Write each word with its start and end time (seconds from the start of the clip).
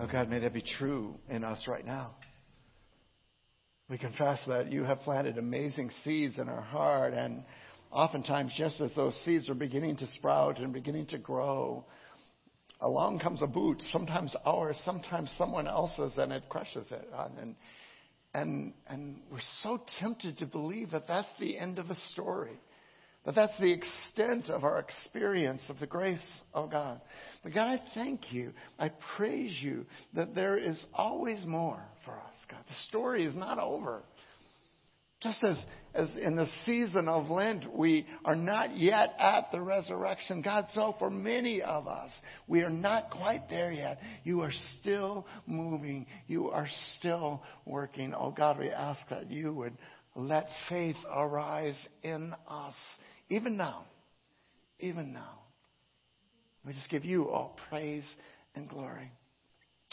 Oh 0.00 0.06
God, 0.06 0.28
may 0.28 0.38
that 0.38 0.54
be 0.54 0.62
true 0.62 1.16
in 1.28 1.42
us 1.42 1.64
right 1.66 1.84
now. 1.84 2.12
We 3.90 3.98
confess 3.98 4.40
that 4.46 4.70
you 4.70 4.84
have 4.84 5.00
planted 5.00 5.38
amazing 5.38 5.90
seeds 6.04 6.38
in 6.38 6.48
our 6.48 6.60
heart, 6.60 7.14
and 7.14 7.42
oftentimes, 7.90 8.52
just 8.56 8.80
as 8.80 8.92
those 8.94 9.16
seeds 9.24 9.48
are 9.48 9.54
beginning 9.54 9.96
to 9.96 10.06
sprout 10.06 10.60
and 10.60 10.72
beginning 10.72 11.06
to 11.06 11.18
grow, 11.18 11.84
along 12.80 13.18
comes 13.18 13.42
a 13.42 13.48
boot, 13.48 13.82
sometimes 13.90 14.36
ours, 14.44 14.80
sometimes 14.84 15.32
someone 15.36 15.66
else's, 15.66 16.16
and 16.16 16.30
it 16.32 16.44
crushes 16.48 16.86
it. 16.92 17.08
And, 17.36 17.56
and, 18.34 18.74
and 18.86 19.22
we're 19.32 19.40
so 19.64 19.82
tempted 19.98 20.38
to 20.38 20.46
believe 20.46 20.92
that 20.92 21.08
that's 21.08 21.28
the 21.40 21.58
end 21.58 21.80
of 21.80 21.88
the 21.88 21.96
story. 22.12 22.60
That 23.24 23.34
that's 23.34 23.58
the 23.58 23.72
extent 23.72 24.48
of 24.48 24.64
our 24.64 24.78
experience 24.78 25.66
of 25.68 25.78
the 25.80 25.86
grace 25.86 26.40
of 26.54 26.70
God. 26.70 27.00
But 27.42 27.52
God, 27.52 27.66
I 27.68 27.82
thank 27.94 28.32
you. 28.32 28.52
I 28.78 28.90
praise 29.16 29.56
you 29.60 29.84
that 30.14 30.34
there 30.34 30.56
is 30.56 30.82
always 30.94 31.44
more 31.46 31.82
for 32.04 32.12
us, 32.12 32.36
God. 32.50 32.60
The 32.66 32.88
story 32.88 33.24
is 33.24 33.36
not 33.36 33.58
over. 33.58 34.02
Just 35.20 35.42
as, 35.42 35.66
as 35.94 36.16
in 36.16 36.36
the 36.36 36.46
season 36.64 37.08
of 37.08 37.28
Lent, 37.28 37.64
we 37.76 38.06
are 38.24 38.36
not 38.36 38.76
yet 38.76 39.14
at 39.18 39.50
the 39.50 39.60
resurrection. 39.60 40.42
God, 40.42 40.66
so 40.74 40.94
for 41.00 41.10
many 41.10 41.60
of 41.60 41.88
us, 41.88 42.12
we 42.46 42.62
are 42.62 42.70
not 42.70 43.10
quite 43.10 43.50
there 43.50 43.72
yet. 43.72 43.98
You 44.22 44.42
are 44.42 44.52
still 44.78 45.26
moving. 45.44 46.06
You 46.28 46.50
are 46.50 46.68
still 46.96 47.42
working. 47.66 48.14
Oh 48.16 48.30
God, 48.30 48.60
we 48.60 48.70
ask 48.70 49.00
that 49.10 49.28
you 49.28 49.52
would 49.54 49.76
let 50.14 50.46
faith 50.68 50.96
arise 51.12 51.88
in 52.04 52.32
us, 52.48 52.76
even 53.28 53.56
now. 53.56 53.84
Even 54.80 55.12
now. 55.12 55.40
We 56.66 56.72
just 56.72 56.90
give 56.90 57.04
you 57.04 57.28
all 57.30 57.56
praise 57.68 58.10
and 58.54 58.68
glory. 58.68 59.10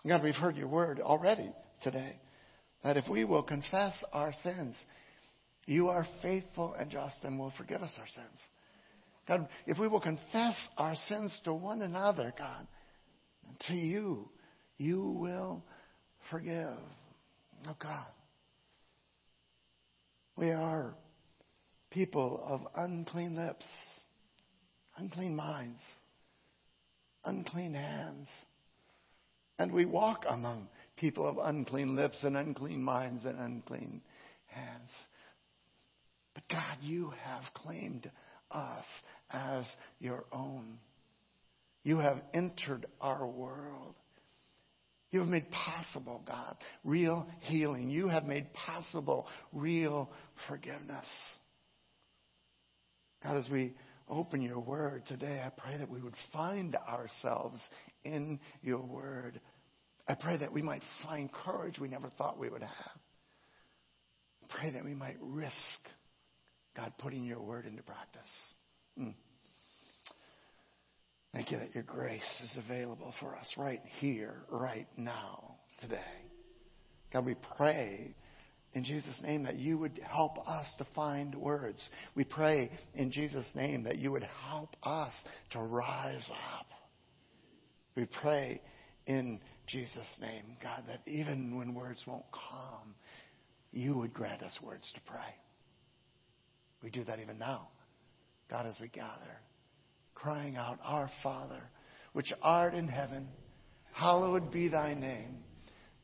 God, 0.08 0.23
we've 0.23 0.35
heard 0.35 0.58
your 0.58 0.67
word 0.67 0.99
already 0.99 1.52
today. 1.84 2.20
That 2.83 2.97
if 2.97 3.05
we 3.09 3.25
will 3.25 3.44
confess 3.44 3.94
our 4.14 4.33
sins, 4.44 4.75
you 5.66 5.89
are 5.89 6.05
faithful 6.22 6.75
and 6.77 6.92
just 6.92 7.23
and 7.23 7.39
will 7.39 7.53
forgive 7.58 7.81
us 7.81 7.92
our 7.97 8.08
sins. 8.08 8.39
God, 9.27 9.47
if 9.66 9.80
we 9.80 9.88
will 9.88 9.99
confess 10.02 10.55
our 10.77 10.95
sins 11.08 11.38
to 11.45 11.53
one 11.53 11.81
another, 11.81 12.31
God, 12.38 12.67
to 13.67 13.73
you, 13.73 14.30
you 14.77 15.17
will 15.20 15.64
forgive. 16.30 16.77
Oh, 17.67 17.75
God. 17.81 18.05
We 20.36 20.52
are 20.52 20.94
people 21.96 22.44
of 22.46 22.60
unclean 22.76 23.36
lips, 23.38 23.66
unclean 24.98 25.34
minds, 25.34 25.80
unclean 27.24 27.74
hands. 27.74 28.28
And 29.58 29.72
we 29.72 29.86
walk 29.86 30.26
among 30.28 30.68
people 30.98 31.26
of 31.26 31.38
unclean 31.42 31.96
lips 31.96 32.18
and 32.23 32.36
unclean 32.36 32.84
minds 32.84 33.23
and 33.23 33.40
unclean 33.40 34.02
hands. 34.48 34.90
But 36.34 36.44
God, 36.50 36.78
you 36.82 37.14
have 37.23 37.44
claimed 37.54 38.12
us 38.52 38.86
as 39.32 39.66
your 40.00 40.26
own. 40.34 40.78
You 41.84 42.00
have 42.00 42.22
entered 42.34 42.88
our 43.00 43.26
world. 43.26 43.96
You 45.12 45.20
have 45.22 45.30
made 45.30 45.50
possible, 45.50 46.22
God, 46.28 46.58
real 46.84 47.26
healing. 47.40 47.90
You 47.90 48.10
have 48.10 48.26
made 48.26 48.48
possible 48.54 49.28
real 49.54 50.10
forgiveness. 50.50 51.08
God, 53.26 53.38
as 53.38 53.50
we 53.50 53.73
open 54.08 54.44
your 54.44 54.59
word 54.59 55.04
today, 55.08 55.42
I 55.44 55.50
pray 55.50 55.80
that 55.80 55.90
we 55.90 56.00
would 56.00 56.14
find 56.31 56.76
ourselves 56.76 57.59
in 58.04 58.40
your 58.62 58.82
word. 58.82 59.42
I 60.08 60.14
pray 60.14 60.38
that 60.38 60.54
we 60.54 60.62
might 60.62 60.84
find 61.04 61.32
courage 61.32 61.80
we 61.80 61.88
never 61.88 62.12
thought 62.12 62.38
we 62.38 62.50
would 62.50 62.62
have. 62.62 63.00
I 64.44 64.59
pray 64.59 64.72
that 64.73 64.86
we 64.86 64.94
might 64.94 65.17
risk 65.20 65.56
God 66.77 66.94
putting 66.99 67.23
your 67.23 67.42
word 67.42 67.66
into 67.66 67.82
practice. 67.82 68.30
Mm. 68.99 69.16
Thank 71.33 71.49
you 71.49 71.58
that 71.58 71.73
your 71.73 71.83
grace 71.83 72.22
is 72.44 72.58
available 72.64 73.11
for 73.20 73.36
us 73.36 73.48
right 73.58 73.82
here, 73.99 74.44
right 74.52 74.88
now, 74.98 75.55
today. 75.82 75.98
God, 77.11 77.26
we 77.26 77.36
pray 77.58 78.14
in 78.75 78.83
Jesus' 78.83 79.19
name 79.23 79.43
that 79.43 79.55
you 79.55 79.77
would 79.77 79.99
help 80.05 80.47
us 80.47 80.67
to 80.77 80.86
find 80.93 81.33
words. 81.33 81.89
We 82.13 82.25
pray 82.25 82.69
in 82.93 83.09
Jesus' 83.09 83.49
name 83.55 83.83
that 83.83 83.97
you 83.97 84.11
would 84.11 84.27
help 84.49 84.75
us 84.83 85.13
to 85.52 85.59
rise 85.59 86.30
up. 86.30 86.67
We 87.95 88.05
pray 88.21 88.61
in 89.08 89.39
Jesus' 89.67 90.17
name, 90.19 90.43
God, 90.61 90.83
that 90.87 90.99
even 91.08 91.58
when 91.58 91.73
words 91.73 92.03
won't 92.05 92.25
come, 92.31 92.95
you 93.71 93.95
would 93.95 94.13
grant 94.13 94.43
us 94.43 94.58
words 94.61 94.92
to 94.93 95.02
pray. 95.09 95.33
We 96.83 96.89
do 96.89 97.05
that 97.05 97.19
even 97.19 97.39
now. 97.39 97.69
God, 98.49 98.67
as 98.67 98.75
we 98.81 98.89
gather, 98.89 99.39
crying 100.13 100.57
out, 100.57 100.80
Our 100.83 101.09
Father, 101.23 101.63
which 102.11 102.33
art 102.42 102.73
in 102.73 102.89
heaven, 102.89 103.30
hallowed 103.93 104.52
be 104.52 104.67
thy 104.67 104.93
name. 104.93 105.37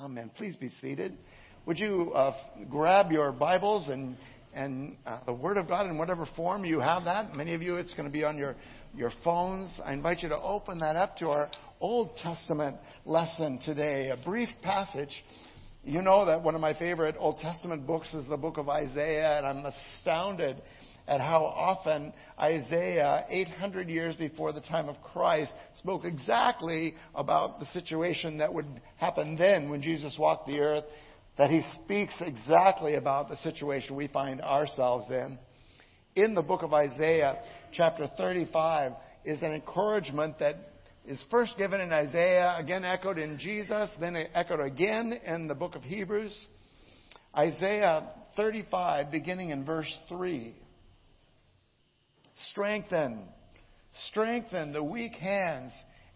Amen. 0.00 0.30
Please 0.36 0.56
be 0.56 0.70
seated. 0.70 1.18
Would 1.66 1.78
you 1.78 2.12
uh, 2.14 2.34
grab 2.70 3.12
your 3.12 3.30
Bibles 3.30 3.88
and 3.88 4.16
and 4.54 4.96
uh, 5.06 5.20
the 5.26 5.34
Word 5.34 5.58
of 5.58 5.68
God 5.68 5.86
in 5.86 5.98
whatever 5.98 6.26
form 6.34 6.64
you 6.64 6.80
have 6.80 7.04
that? 7.04 7.34
Many 7.34 7.54
of 7.54 7.62
you, 7.62 7.76
it's 7.76 7.92
going 7.92 8.06
to 8.06 8.12
be 8.12 8.24
on 8.24 8.38
your 8.38 8.56
your 8.96 9.12
phones. 9.22 9.70
I 9.84 9.92
invite 9.92 10.22
you 10.22 10.30
to 10.30 10.40
open 10.40 10.78
that 10.78 10.96
up 10.96 11.18
to 11.18 11.28
our 11.28 11.50
Old 11.78 12.16
Testament 12.16 12.78
lesson 13.04 13.60
today. 13.64 14.10
A 14.10 14.16
brief 14.24 14.48
passage 14.62 15.12
you 15.84 16.00
know 16.00 16.26
that 16.26 16.40
one 16.40 16.54
of 16.54 16.60
my 16.60 16.74
favorite 16.78 17.16
Old 17.18 17.38
Testament 17.38 17.86
books 17.86 18.14
is 18.14 18.24
the 18.28 18.36
book 18.36 18.56
of 18.56 18.68
Isaiah, 18.68 19.38
and 19.38 19.46
I'm 19.46 19.66
astounded 19.66 20.62
at 21.08 21.20
how 21.20 21.44
often 21.44 22.12
Isaiah, 22.38 23.24
800 23.28 23.88
years 23.88 24.14
before 24.16 24.52
the 24.52 24.60
time 24.60 24.88
of 24.88 25.00
Christ, 25.02 25.52
spoke 25.78 26.04
exactly 26.04 26.94
about 27.14 27.60
the 27.60 27.66
situation 27.66 28.38
that 28.38 28.52
would 28.52 28.80
happen 28.96 29.36
then 29.36 29.68
when 29.68 29.82
Jesus 29.82 30.16
walked 30.18 30.46
the 30.46 30.60
earth, 30.60 30.84
that 31.38 31.50
he 31.50 31.62
speaks 31.82 32.14
exactly 32.20 32.94
about 32.94 33.28
the 33.28 33.36
situation 33.38 33.96
we 33.96 34.08
find 34.08 34.40
ourselves 34.40 35.10
in. 35.10 35.38
In 36.14 36.34
the 36.34 36.42
book 36.42 36.62
of 36.62 36.74
Isaiah, 36.74 37.38
chapter 37.72 38.08
35, 38.16 38.92
is 39.24 39.42
an 39.42 39.52
encouragement 39.52 40.38
that 40.40 40.56
is 41.06 41.22
first 41.30 41.56
given 41.58 41.80
in 41.80 41.92
Isaiah, 41.92 42.54
again 42.58 42.84
echoed 42.84 43.18
in 43.18 43.38
Jesus, 43.38 43.90
then 43.98 44.16
echoed 44.34 44.60
again 44.60 45.12
in 45.26 45.48
the 45.48 45.54
book 45.54 45.74
of 45.74 45.82
Hebrews. 45.82 46.36
Isaiah 47.36 48.10
35, 48.36 49.10
beginning 49.10 49.50
in 49.50 49.64
verse 49.64 49.92
3. 50.08 50.54
Strengthen, 52.50 53.28
strengthen 54.08 54.72
the 54.72 54.82
weak 54.82 55.14
hands 55.14 55.72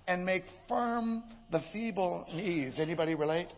and 0.06 0.24
make 0.24 0.44
firm 0.68 1.22
the 1.50 1.62
feeble 1.72 2.26
knees. 2.32 2.78
Anybody 2.78 3.14
relate? 3.14 3.48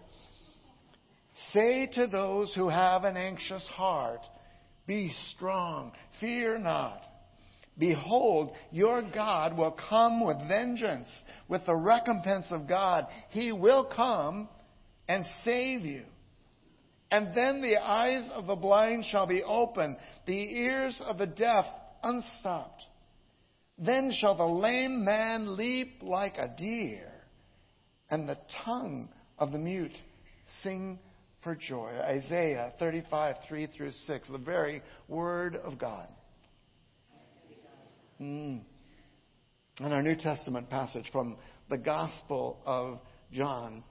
Say 1.53 1.89
to 1.95 2.07
those 2.07 2.53
who 2.55 2.69
have 2.69 3.05
an 3.05 3.17
anxious 3.17 3.65
heart, 3.69 4.21
be 4.87 5.13
strong, 5.35 5.93
fear 6.21 6.59
not. 6.59 7.03
Behold, 7.79 8.53
your 8.73 9.03
God 9.03 9.57
will 9.57 9.77
come 9.89 10.27
with 10.27 10.49
vengeance, 10.49 11.09
with 11.49 11.65
the 11.65 11.77
recompense 11.77 12.47
of 12.51 12.67
God. 12.67 13.07
He 13.31 13.53
will 13.53 13.91
come 13.95 14.49
and 15.09 15.25
save 15.45 15.83
you. 15.83 16.03
And 17.11 17.35
then 17.35 17.63
the 17.63 17.77
eyes 17.77 18.29
of 18.35 18.47
the 18.47 18.57
blind 18.57 19.05
shall 19.11 19.27
be 19.27 19.43
opened, 19.43 19.97
the 20.27 20.57
ears 20.59 21.01
of 21.07 21.19
the 21.19 21.27
deaf 21.27 21.65
unstopped. 22.03 22.83
Then 23.79 24.13
shall 24.19 24.37
the 24.37 24.45
lame 24.45 25.05
man 25.05 25.57
leap 25.57 26.03
like 26.03 26.37
a 26.37 26.53
deer, 26.57 27.11
and 28.11 28.29
the 28.29 28.39
tongue 28.65 29.09
of 29.39 29.53
the 29.53 29.59
mute 29.59 29.97
sing 30.63 30.99
for 31.43 31.55
joy. 31.55 31.91
Isaiah 32.03 32.73
35, 32.79 33.37
3 33.49 33.67
through 33.77 33.93
6, 33.93 34.29
the 34.29 34.39
very 34.39 34.83
word 35.07 35.57
of 35.57 35.79
God. 35.79 36.09
Mm. 38.21 38.63
And 39.79 39.95
our 39.95 40.03
New 40.03 40.17
Testament 40.17 40.69
passage 40.69 41.09
from 41.13 41.37
the 41.71 41.79
Gospel 41.79 42.59
of 42.67 42.99
John. 43.33 43.85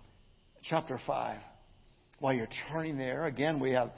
chapter 0.64 1.00
5. 1.08 1.40
While 2.20 2.34
you're 2.34 2.50
turning 2.70 2.98
there, 2.98 3.26
again, 3.26 3.60
we 3.60 3.72
have, 3.72 3.92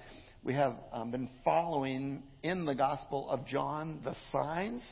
we 0.43 0.53
have 0.53 0.75
um, 0.91 1.09
been 1.09 1.29
following 1.43 2.23
in 2.43 2.65
the 2.65 2.75
Gospel 2.75 3.29
of 3.29 3.45
John 3.45 4.01
the 4.03 4.15
signs 4.31 4.87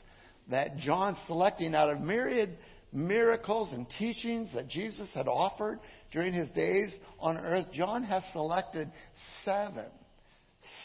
that 0.50 0.78
John 0.78 1.18
selecting 1.28 1.76
out 1.76 1.90
of 1.90 2.00
myriad 2.00 2.58
miracles 2.94 3.74
and 3.74 3.88
teachings 3.98 4.50
that 4.54 4.68
Jesus 4.68 5.12
had 5.14 5.28
offered 5.28 5.80
during 6.12 6.34
his 6.34 6.50
days 6.52 6.98
on 7.20 7.38
earth. 7.38 7.68
John 7.74 8.04
has 8.04 8.24
selected 8.32 8.90
seven 9.44 9.86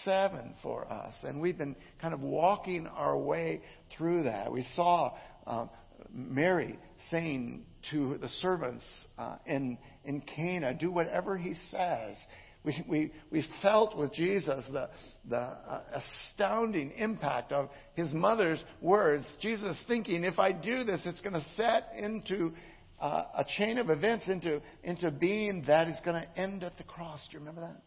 seven 0.04 0.54
for 0.62 0.90
us. 0.90 1.14
And 1.22 1.40
we've 1.40 1.58
been 1.58 1.76
kind 2.00 2.14
of 2.14 2.20
walking 2.20 2.86
our 2.86 3.16
way 3.16 3.60
through 3.96 4.24
that. 4.24 4.52
We 4.52 4.66
saw 4.74 5.12
um, 5.46 5.70
Mary 6.12 6.78
saying 7.10 7.64
to 7.90 8.18
the 8.18 8.28
servants 8.40 8.84
uh, 9.18 9.36
in, 9.46 9.78
in 10.04 10.20
Cana, 10.20 10.74
do 10.74 10.90
whatever 10.90 11.36
he 11.36 11.54
says. 11.70 12.16
We, 12.64 12.84
we, 12.88 13.12
we 13.30 13.44
felt 13.60 13.96
with 13.96 14.12
Jesus 14.12 14.64
the, 14.72 14.88
the 15.28 15.36
uh, 15.36 15.80
astounding 15.92 16.92
impact 16.96 17.50
of 17.50 17.68
his 17.94 18.12
mother's 18.12 18.62
words. 18.80 19.26
Jesus 19.40 19.76
thinking, 19.88 20.22
if 20.22 20.38
I 20.38 20.52
do 20.52 20.84
this, 20.84 21.02
it's 21.04 21.20
going 21.20 21.32
to 21.32 21.44
set 21.56 21.88
into 21.98 22.52
uh, 23.00 23.24
a 23.38 23.44
chain 23.56 23.78
of 23.78 23.90
events 23.90 24.28
into, 24.28 24.62
into 24.84 25.10
being 25.10 25.64
that 25.66 25.88
is 25.88 25.98
going 26.04 26.22
to 26.22 26.40
end 26.40 26.62
at 26.62 26.78
the 26.78 26.84
cross. 26.84 27.20
Do 27.28 27.32
you 27.32 27.38
remember 27.40 27.62
that? 27.62 27.82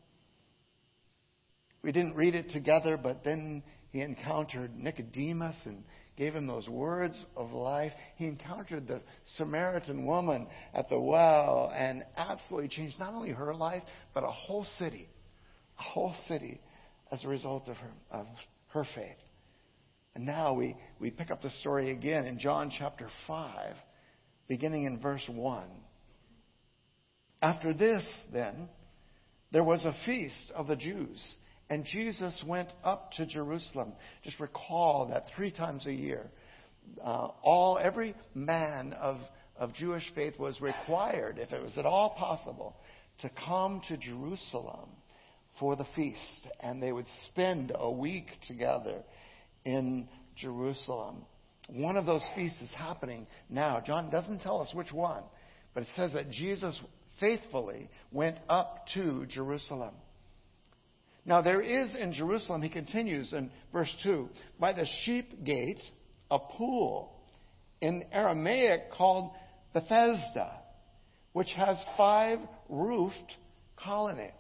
We 1.81 1.93
didn't 1.93 2.15
read 2.15 2.35
it 2.35 2.49
together, 2.49 2.97
but 3.01 3.23
then 3.23 3.63
he 3.95 4.01
encountered 4.01 4.75
Nicodemus 4.75 5.57
and 5.63 5.81
gave 6.17 6.35
him 6.35 6.47
those 6.47 6.67
words 6.67 7.15
of 7.37 7.53
life. 7.53 7.93
He 8.17 8.25
encountered 8.25 8.89
the 8.89 9.01
Samaritan 9.37 10.05
woman 10.05 10.47
at 10.73 10.89
the 10.89 10.99
well 10.99 11.71
and 11.73 12.03
absolutely 12.17 12.67
changed 12.67 12.99
not 12.99 13.13
only 13.13 13.29
her 13.29 13.55
life, 13.55 13.83
but 14.13 14.25
a 14.25 14.31
whole 14.31 14.65
city. 14.77 15.07
A 15.79 15.81
whole 15.81 16.13
city 16.27 16.59
as 17.09 17.23
a 17.23 17.29
result 17.29 17.69
of 17.69 17.77
her, 17.77 17.91
of 18.11 18.27
her 18.73 18.85
faith. 18.95 19.15
And 20.13 20.25
now 20.25 20.55
we, 20.55 20.75
we 20.99 21.09
pick 21.09 21.31
up 21.31 21.41
the 21.41 21.49
story 21.61 21.91
again 21.91 22.25
in 22.25 22.37
John 22.37 22.73
chapter 22.77 23.07
5, 23.27 23.75
beginning 24.49 24.83
in 24.83 24.99
verse 24.99 25.23
1. 25.25 25.69
After 27.41 27.73
this, 27.73 28.05
then, 28.33 28.67
there 29.53 29.63
was 29.63 29.85
a 29.85 29.95
feast 30.05 30.51
of 30.53 30.67
the 30.67 30.75
Jews 30.75 31.35
and 31.69 31.85
Jesus 31.85 32.43
went 32.45 32.69
up 32.83 33.11
to 33.13 33.25
Jerusalem. 33.25 33.93
Just 34.23 34.39
recall 34.39 35.07
that 35.09 35.25
three 35.35 35.51
times 35.51 35.85
a 35.85 35.93
year, 35.93 36.29
uh, 37.03 37.29
all 37.43 37.79
every 37.81 38.15
man 38.33 38.93
of 38.93 39.19
of 39.57 39.73
Jewish 39.73 40.03
faith 40.13 40.37
was 40.37 40.59
required, 40.59 41.37
if 41.39 41.51
it 41.51 41.63
was 41.63 41.77
at 41.77 41.85
all 41.85 42.11
possible, 42.17 42.75
to 43.21 43.29
come 43.45 43.81
to 43.87 43.97
Jerusalem 43.97 44.89
for 45.59 45.75
the 45.75 45.85
feast, 45.95 46.47
and 46.59 46.81
they 46.81 46.91
would 46.91 47.05
spend 47.31 47.71
a 47.73 47.89
week 47.89 48.27
together 48.47 49.03
in 49.63 50.09
Jerusalem. 50.35 51.25
One 51.69 51.95
of 51.95 52.05
those 52.05 52.21
feasts 52.35 52.61
is 52.61 52.73
happening 52.77 53.25
now. 53.49 53.81
John 53.85 54.09
doesn't 54.09 54.41
tell 54.41 54.61
us 54.61 54.73
which 54.73 54.91
one, 54.91 55.23
but 55.73 55.83
it 55.83 55.89
says 55.95 56.11
that 56.13 56.29
Jesus 56.29 56.79
faithfully 57.19 57.89
went 58.11 58.37
up 58.49 58.85
to 58.93 59.25
Jerusalem. 59.27 59.95
Now 61.25 61.41
there 61.41 61.61
is 61.61 61.95
in 61.95 62.13
Jerusalem, 62.13 62.61
he 62.61 62.69
continues 62.69 63.33
in 63.33 63.51
verse 63.73 63.93
2, 64.03 64.29
by 64.59 64.73
the 64.73 64.85
sheep 65.03 65.43
gate, 65.43 65.81
a 66.29 66.37
pool 66.37 67.15
in 67.81 68.03
Aramaic 68.11 68.91
called 68.91 69.31
Bethesda, 69.73 70.59
which 71.33 71.51
has 71.55 71.77
five 71.97 72.39
roofed 72.69 73.35
colonnades. 73.75 74.33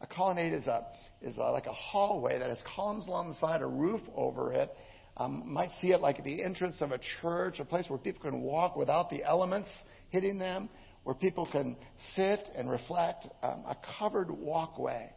A 0.00 0.06
colonnade 0.06 0.52
is 0.52 0.66
a 0.66 0.86
is 1.22 1.36
a, 1.36 1.40
like 1.52 1.66
a 1.66 1.72
hallway 1.72 2.38
that 2.38 2.50
has 2.50 2.58
columns 2.74 3.06
along 3.06 3.28
the 3.28 3.34
side, 3.36 3.62
a 3.62 3.66
roof 3.66 4.00
over 4.14 4.52
it. 4.52 4.70
Um, 5.16 5.42
might 5.46 5.70
see 5.80 5.92
it 5.92 6.00
like 6.02 6.22
the 6.24 6.42
entrance 6.44 6.82
of 6.82 6.92
a 6.92 7.00
church, 7.22 7.58
a 7.58 7.64
place 7.64 7.88
where 7.88 7.98
people 7.98 8.20
can 8.22 8.42
walk 8.42 8.76
without 8.76 9.08
the 9.08 9.24
elements 9.24 9.70
hitting 10.10 10.38
them, 10.38 10.68
where 11.04 11.14
people 11.14 11.48
can 11.50 11.76
sit 12.14 12.40
and 12.54 12.70
reflect. 12.70 13.26
Um, 13.42 13.64
a 13.66 13.76
covered 13.98 14.30
walkway. 14.30 15.10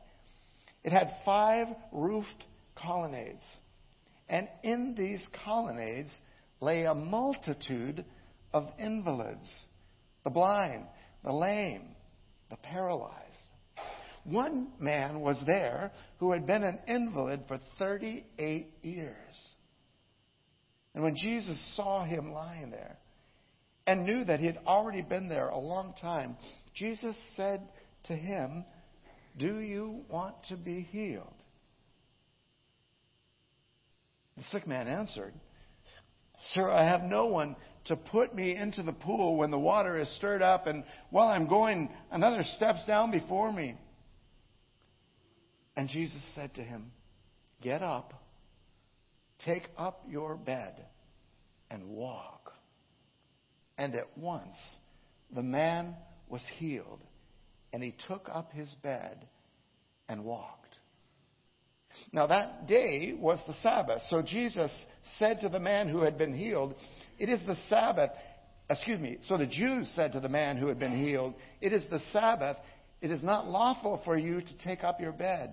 It 0.83 0.91
had 0.91 1.13
five 1.25 1.67
roofed 1.91 2.45
colonnades. 2.75 3.43
And 4.27 4.47
in 4.63 4.95
these 4.97 5.25
colonnades 5.43 6.11
lay 6.61 6.85
a 6.85 6.93
multitude 6.93 8.05
of 8.53 8.67
invalids 8.79 9.47
the 10.23 10.29
blind, 10.29 10.85
the 11.23 11.31
lame, 11.31 11.95
the 12.49 12.57
paralyzed. 12.57 13.15
One 14.25 14.73
man 14.79 15.21
was 15.21 15.41
there 15.45 15.91
who 16.19 16.33
had 16.33 16.45
been 16.45 16.63
an 16.63 16.79
invalid 16.87 17.45
for 17.47 17.59
38 17.79 18.67
years. 18.81 19.15
And 20.93 21.03
when 21.03 21.15
Jesus 21.15 21.59
saw 21.75 22.03
him 22.03 22.31
lying 22.31 22.69
there 22.69 22.97
and 23.87 24.03
knew 24.03 24.25
that 24.25 24.39
he 24.39 24.45
had 24.45 24.59
already 24.67 25.01
been 25.01 25.29
there 25.29 25.49
a 25.49 25.57
long 25.57 25.93
time, 26.01 26.35
Jesus 26.75 27.17
said 27.35 27.61
to 28.05 28.13
him, 28.15 28.65
do 29.39 29.59
you 29.59 30.01
want 30.09 30.36
to 30.50 30.57
be 30.57 30.81
healed? 30.91 31.33
The 34.38 34.44
sick 34.51 34.68
man 34.68 34.88
answered, 34.88 35.33
Sir, 36.53 36.69
I 36.69 36.83
have 36.83 37.01
no 37.01 37.27
one 37.27 37.56
to 37.86 37.95
put 37.95 38.36
me 38.36 38.56
into 38.56 38.83
the 38.83 38.94
pool 38.94 39.38
when 39.38 39.50
the 39.50 39.59
water 39.59 40.00
is 40.00 40.13
stirred 40.18 40.41
up, 40.41 40.68
and 40.68 40.83
while 41.09 41.30
I'm 41.30 41.47
going, 41.47 41.89
another 42.12 42.44
steps 42.56 42.86
down 42.86 43.12
before 43.12 43.51
me. 43.51 43.75
And 45.75 45.89
Jesus 45.89 46.21
said 46.35 46.53
to 46.56 46.62
him, 46.62 46.92
Get 47.62 47.81
up, 47.81 48.13
take 49.45 49.63
up 49.77 50.03
your 50.09 50.35
bed, 50.35 50.85
and 51.71 51.88
walk. 51.88 52.53
And 53.77 53.95
at 53.95 54.18
once 54.18 54.56
the 55.33 55.44
man 55.44 55.95
was 56.27 56.42
healed 56.57 57.01
and 57.74 57.83
he 57.83 57.95
took 58.07 58.27
up 58.31 58.51
his 58.51 58.74
bed 58.81 59.27
and 60.07 60.24
walked. 60.24 60.60
Now 62.12 62.27
that 62.27 62.68
day 62.68 63.13
was 63.18 63.39
the 63.48 63.54
Sabbath. 63.56 64.01
So 64.10 64.21
Jesus 64.21 64.71
said 65.18 65.42
to 65.42 65.50
the 65.50 65.60
man 65.60 65.89
who 65.89 66.01
had 66.01 66.18
been 66.18 66.33
healed, 66.33 66.75
It 67.18 67.30
is 67.30 67.39
the 67.45 67.57
Sabbath. 67.68 68.12
Excuse 68.69 69.00
me. 69.00 69.18
So 69.27 69.38
the 69.38 69.48
Jews 69.48 69.92
said 69.95 70.13
to 70.13 70.19
the 70.19 70.30
man 70.30 70.57
who 70.57 70.68
had 70.68 70.80
been 70.80 70.98
healed, 70.98 71.33
It 71.62 71.74
is 71.74 71.83
the 71.89 72.00
Sabbath. 72.12 72.57
It 73.01 73.12
is 73.12 73.24
not 73.24 73.48
lawful 73.48 74.01
for 74.06 74.18
you 74.18 74.42
to 74.42 74.57
take 74.64 74.83
up 74.83 74.99
your 74.99 75.11
bed. 75.11 75.52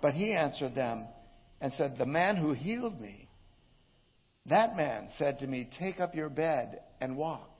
But 0.00 0.14
he 0.14 0.32
answered 0.32 0.74
them 0.74 1.06
and 1.60 1.72
said, 1.72 1.96
The 1.98 2.06
man 2.06 2.36
who 2.36 2.52
healed 2.52 3.00
me, 3.00 3.28
that 4.46 4.76
man 4.76 5.08
said 5.18 5.38
to 5.38 5.46
me, 5.46 5.68
Take 5.78 6.00
up 6.00 6.14
your 6.14 6.28
bed 6.28 6.80
and 7.00 7.16
walk. 7.16 7.50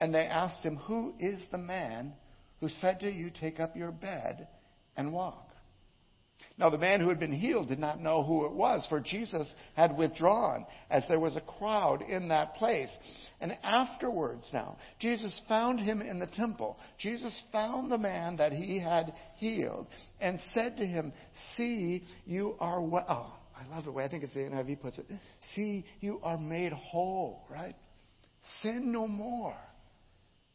And 0.00 0.14
they 0.14 0.26
asked 0.26 0.64
him, 0.64 0.76
Who 0.76 1.14
is 1.18 1.40
the 1.52 1.58
man 1.58 2.14
who 2.60 2.68
said 2.80 3.00
to 3.00 3.10
you, 3.10 3.30
Take 3.30 3.60
up 3.60 3.76
your 3.76 3.92
bed 3.92 4.48
and 4.96 5.12
walk. 5.12 5.50
Now, 6.58 6.68
the 6.68 6.78
man 6.78 7.00
who 7.00 7.08
had 7.08 7.18
been 7.18 7.32
healed 7.32 7.68
did 7.68 7.78
not 7.78 8.00
know 8.00 8.22
who 8.22 8.44
it 8.44 8.52
was, 8.52 8.84
for 8.88 9.00
Jesus 9.00 9.52
had 9.74 9.96
withdrawn 9.96 10.66
as 10.90 11.02
there 11.08 11.20
was 11.20 11.36
a 11.36 11.40
crowd 11.40 12.02
in 12.02 12.28
that 12.28 12.56
place. 12.56 12.94
And 13.40 13.56
afterwards, 13.62 14.44
now, 14.52 14.76
Jesus 14.98 15.38
found 15.48 15.80
him 15.80 16.02
in 16.02 16.18
the 16.18 16.26
temple. 16.26 16.78
Jesus 16.98 17.34
found 17.50 17.90
the 17.90 17.98
man 17.98 18.36
that 18.36 18.52
he 18.52 18.78
had 18.78 19.14
healed 19.36 19.86
and 20.20 20.38
said 20.54 20.76
to 20.78 20.86
him, 20.86 21.12
See, 21.56 22.04
you 22.26 22.56
are 22.60 22.82
well. 22.82 23.06
Oh, 23.08 23.14
ah, 23.14 23.36
I 23.56 23.74
love 23.74 23.84
the 23.84 23.92
way 23.92 24.04
I 24.04 24.08
think 24.08 24.24
it's 24.24 24.34
the 24.34 24.40
NIV 24.40 24.80
puts 24.80 24.98
it. 24.98 25.06
See, 25.54 25.84
you 26.00 26.20
are 26.22 26.38
made 26.38 26.72
whole, 26.72 27.46
right? 27.50 27.76
Sin 28.62 28.92
no 28.92 29.06
more 29.06 29.56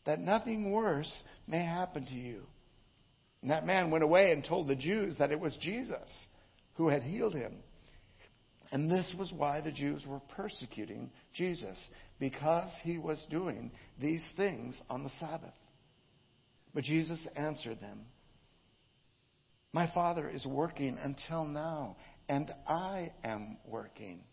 that 0.06 0.20
nothing 0.20 0.72
worse 0.72 1.12
may 1.48 1.64
happen 1.64 2.06
to 2.06 2.14
you. 2.14 2.42
And 3.42 3.52
that 3.52 3.66
man 3.66 3.92
went 3.92 4.04
away 4.04 4.32
and 4.32 4.44
told 4.44 4.68
the 4.68 4.76
Jews 4.76 5.16
that 5.20 5.32
it 5.32 5.40
was 5.40 5.56
Jesus 5.62 6.10
who 6.76 6.90
had 6.90 7.04
healed 7.04 7.34
him. 7.34 7.58
And 8.72 8.90
this 8.90 9.14
was 9.18 9.32
why 9.32 9.62
the 9.62 9.72
Jews 9.72 10.04
were 10.06 10.22
persecuting 10.36 11.12
Jesus, 11.34 11.78
because 12.20 12.70
he 12.84 12.98
was 12.98 13.24
doing 13.30 13.72
these 14.02 14.24
things 14.36 14.80
on 14.90 15.04
the 15.04 15.12
Sabbath. 15.20 15.54
But 16.74 16.84
Jesus 16.84 17.26
answered 17.36 17.80
them 17.80 18.02
My 19.72 19.90
Father 19.94 20.30
is 20.30 20.46
working 20.46 20.98
until 21.02 21.46
now, 21.46 21.98
and 22.28 22.52
I 22.68 23.12
am 23.24 23.58
working. 23.68 24.24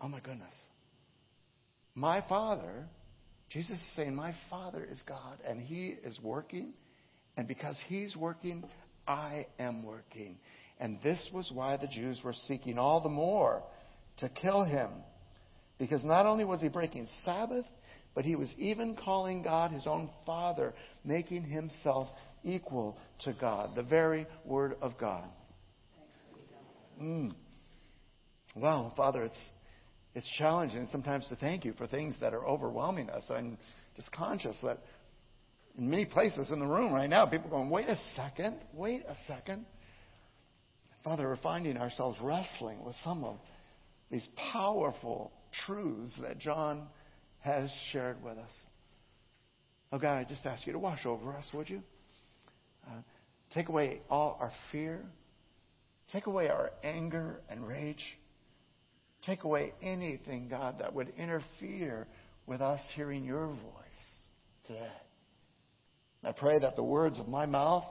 Oh 0.00 0.08
my 0.08 0.20
goodness. 0.20 0.54
My 1.94 2.24
Father 2.28 2.88
Jesus 3.50 3.78
is 3.78 3.96
saying, 3.96 4.14
My 4.14 4.34
Father 4.48 4.86
is 4.88 5.02
God, 5.06 5.38
and 5.46 5.60
He 5.60 5.96
is 6.04 6.18
working. 6.22 6.72
And 7.36 7.48
because 7.48 7.78
He's 7.88 8.16
working, 8.16 8.64
I 9.06 9.46
am 9.58 9.84
working. 9.84 10.38
And 10.78 10.98
this 11.02 11.28
was 11.32 11.50
why 11.52 11.76
the 11.76 11.88
Jews 11.88 12.20
were 12.24 12.34
seeking 12.46 12.78
all 12.78 13.02
the 13.02 13.08
more 13.08 13.62
to 14.18 14.28
kill 14.28 14.64
him. 14.64 14.90
Because 15.78 16.04
not 16.04 16.26
only 16.26 16.44
was 16.44 16.60
he 16.60 16.68
breaking 16.68 17.06
Sabbath, 17.24 17.66
but 18.14 18.24
he 18.24 18.34
was 18.34 18.50
even 18.56 18.96
calling 18.96 19.42
God 19.42 19.72
his 19.72 19.86
own 19.86 20.10
Father, 20.24 20.74
making 21.04 21.42
himself 21.42 22.08
equal 22.42 22.98
to 23.24 23.32
God. 23.34 23.70
The 23.76 23.82
very 23.82 24.26
Word 24.44 24.76
of 24.80 24.96
God. 24.98 25.28
Mm. 27.00 27.34
Well, 28.54 28.92
Father, 28.96 29.24
it's, 29.24 29.50
it's 30.14 30.26
challenging 30.38 30.88
sometimes 30.90 31.26
to 31.28 31.36
thank 31.36 31.64
you 31.64 31.72
for 31.74 31.86
things 31.86 32.14
that 32.20 32.34
are 32.34 32.44
overwhelming 32.44 33.10
us. 33.10 33.24
I'm 33.30 33.58
just 33.96 34.10
conscious 34.12 34.56
that 34.62 34.78
in 35.78 35.88
many 35.88 36.04
places 36.04 36.48
in 36.50 36.58
the 36.58 36.66
room 36.66 36.92
right 36.92 37.08
now, 37.08 37.26
people 37.26 37.46
are 37.46 37.50
going, 37.50 37.70
wait 37.70 37.88
a 37.88 37.96
second, 38.16 38.60
wait 38.72 39.02
a 39.06 39.14
second. 39.26 39.66
Father, 41.04 41.28
we're 41.28 41.36
finding 41.36 41.76
ourselves 41.76 42.18
wrestling 42.20 42.84
with 42.84 42.96
some 43.04 43.24
of 43.24 43.38
these 44.10 44.26
powerful 44.52 45.32
truths 45.64 46.12
that 46.20 46.38
John 46.38 46.88
has 47.38 47.70
shared 47.92 48.22
with 48.22 48.36
us. 48.36 48.52
Oh, 49.92 49.98
God, 49.98 50.18
I 50.18 50.24
just 50.24 50.44
ask 50.44 50.66
you 50.66 50.72
to 50.72 50.78
wash 50.78 51.06
over 51.06 51.32
us, 51.32 51.46
would 51.54 51.70
you? 51.70 51.82
Uh, 52.86 53.00
take 53.54 53.68
away 53.68 54.02
all 54.10 54.36
our 54.40 54.52
fear. 54.70 55.04
Take 56.12 56.26
away 56.26 56.48
our 56.48 56.70
anger 56.84 57.40
and 57.48 57.66
rage. 57.66 58.04
Take 59.26 59.44
away 59.44 59.72
anything, 59.82 60.48
God, 60.48 60.76
that 60.80 60.94
would 60.94 61.12
interfere 61.18 62.06
with 62.46 62.60
us 62.60 62.80
hearing 62.94 63.24
your 63.24 63.46
voice 63.48 64.26
today. 64.66 64.88
I 66.24 66.32
pray 66.32 66.58
that 66.58 66.76
the 66.76 66.82
words 66.82 67.18
of 67.18 67.28
my 67.28 67.46
mouth, 67.46 67.84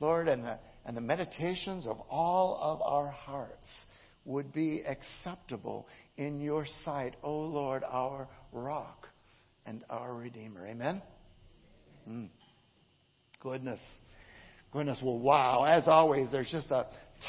Lord, 0.00 0.28
and 0.28 0.44
the, 0.44 0.58
and 0.84 0.96
the 0.96 1.00
meditations 1.00 1.86
of 1.86 2.00
all 2.10 2.58
of 2.60 2.82
our 2.82 3.08
hearts 3.08 3.68
would 4.24 4.52
be 4.52 4.82
acceptable 4.82 5.86
in 6.16 6.40
your 6.40 6.66
sight, 6.84 7.14
O 7.22 7.32
Lord, 7.32 7.84
our 7.84 8.28
rock 8.52 9.08
and 9.64 9.84
our 9.88 10.14
Redeemer. 10.14 10.66
Amen? 10.66 11.02
Mm. 12.08 12.28
Goodness. 13.40 13.80
Goodness. 14.72 14.98
Well, 15.02 15.18
wow. 15.18 15.64
As 15.64 15.84
always, 15.86 16.30
there's 16.30 16.50
just 16.50 16.70
a 16.70 16.86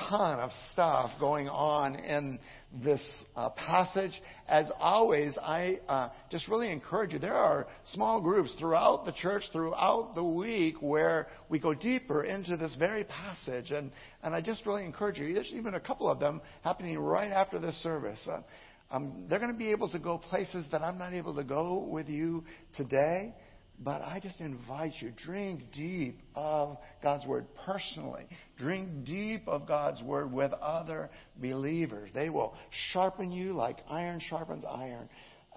ton 0.10 0.40
of 0.40 0.52
stuff 0.74 1.12
going 1.20 1.48
on 1.48 1.96
in 1.96 2.40
this 2.84 3.02
uh, 3.36 3.50
passage. 3.52 4.12
As 4.48 4.66
always, 4.80 5.38
I 5.38 5.80
uh, 5.88 6.10
just 6.30 6.48
really 6.48 6.72
encourage 6.72 7.14
you. 7.14 7.20
There 7.20 7.34
are 7.34 7.68
small 7.94 8.22
groups 8.22 8.52
throughout 8.60 9.06
the 9.06 9.12
church, 9.14 9.44
throughout 9.52 10.14
the 10.16 10.24
week, 10.24 10.82
where 10.82 11.28
we 11.50 11.60
go 11.60 11.74
deeper 11.74 12.24
into 12.24 12.58
this 12.58 12.76
very 12.78 13.04
passage. 13.04 13.72
And, 13.72 13.92
and 14.24 14.36
I 14.36 14.42
just 14.42 14.66
really 14.66 14.86
encourage 14.86 15.18
you. 15.18 15.34
There's 15.34 15.52
even 15.54 15.76
a 15.76 15.80
couple 15.80 16.10
of 16.10 16.20
them 16.20 16.42
happening 16.64 16.98
right 17.00 17.32
after 17.32 17.60
this 17.60 17.76
service. 17.82 18.28
Uh, 18.30 18.42
um, 18.90 19.26
they're 19.30 19.40
going 19.40 19.52
to 19.52 19.58
be 19.58 19.72
able 19.72 19.90
to 19.90 20.00
go 20.00 20.18
places 20.18 20.66
that 20.72 20.82
I'm 20.82 20.98
not 20.98 21.14
able 21.14 21.36
to 21.36 21.44
go 21.44 21.80
with 21.80 22.08
you 22.08 22.44
today. 22.76 23.34
But 23.80 24.02
I 24.02 24.20
just 24.22 24.42
invite 24.42 24.94
you, 25.00 25.14
drink 25.24 25.72
deep 25.72 26.20
of 26.34 26.78
God's 27.04 27.28
Word 27.28 27.46
personally. 27.64 28.26
Drink 28.58 29.06
deep 29.06 29.48
of 29.48 29.68
God's 29.68 30.02
Word 30.02 30.32
with 30.32 30.52
other 30.54 31.12
believers. 31.36 32.10
They 32.14 32.30
will 32.30 32.56
sharpen 32.92 33.32
you 33.32 33.54
like 33.54 33.78
iron 33.88 34.20
sharpens 34.20 34.66
iron. 34.68 35.08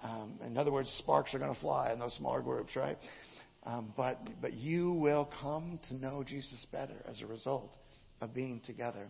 Um, 0.03 0.39
in 0.45 0.55
other 0.57 0.71
words, 0.71 0.89
sparks 0.99 1.33
are 1.33 1.39
going 1.39 1.53
to 1.53 1.59
fly 1.59 1.91
in 1.91 1.99
those 1.99 2.13
smaller 2.15 2.41
groups, 2.41 2.75
right? 2.75 2.97
Um, 3.63 3.93
but, 3.97 4.19
but 4.39 4.53
you 4.53 4.93
will 4.93 5.29
come 5.41 5.79
to 5.89 5.95
know 5.95 6.23
Jesus 6.23 6.65
better 6.71 7.03
as 7.09 7.21
a 7.21 7.25
result 7.25 7.75
of 8.19 8.33
being 8.33 8.61
together. 8.65 9.09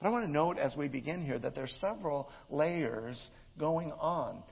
But 0.00 0.08
I 0.08 0.10
want 0.10 0.26
to 0.26 0.30
note 0.30 0.58
as 0.58 0.76
we 0.76 0.88
begin 0.88 1.24
here 1.24 1.38
that 1.38 1.54
there's 1.54 1.74
several 1.80 2.30
layers 2.50 3.18
going 3.58 3.92
on 3.92 4.42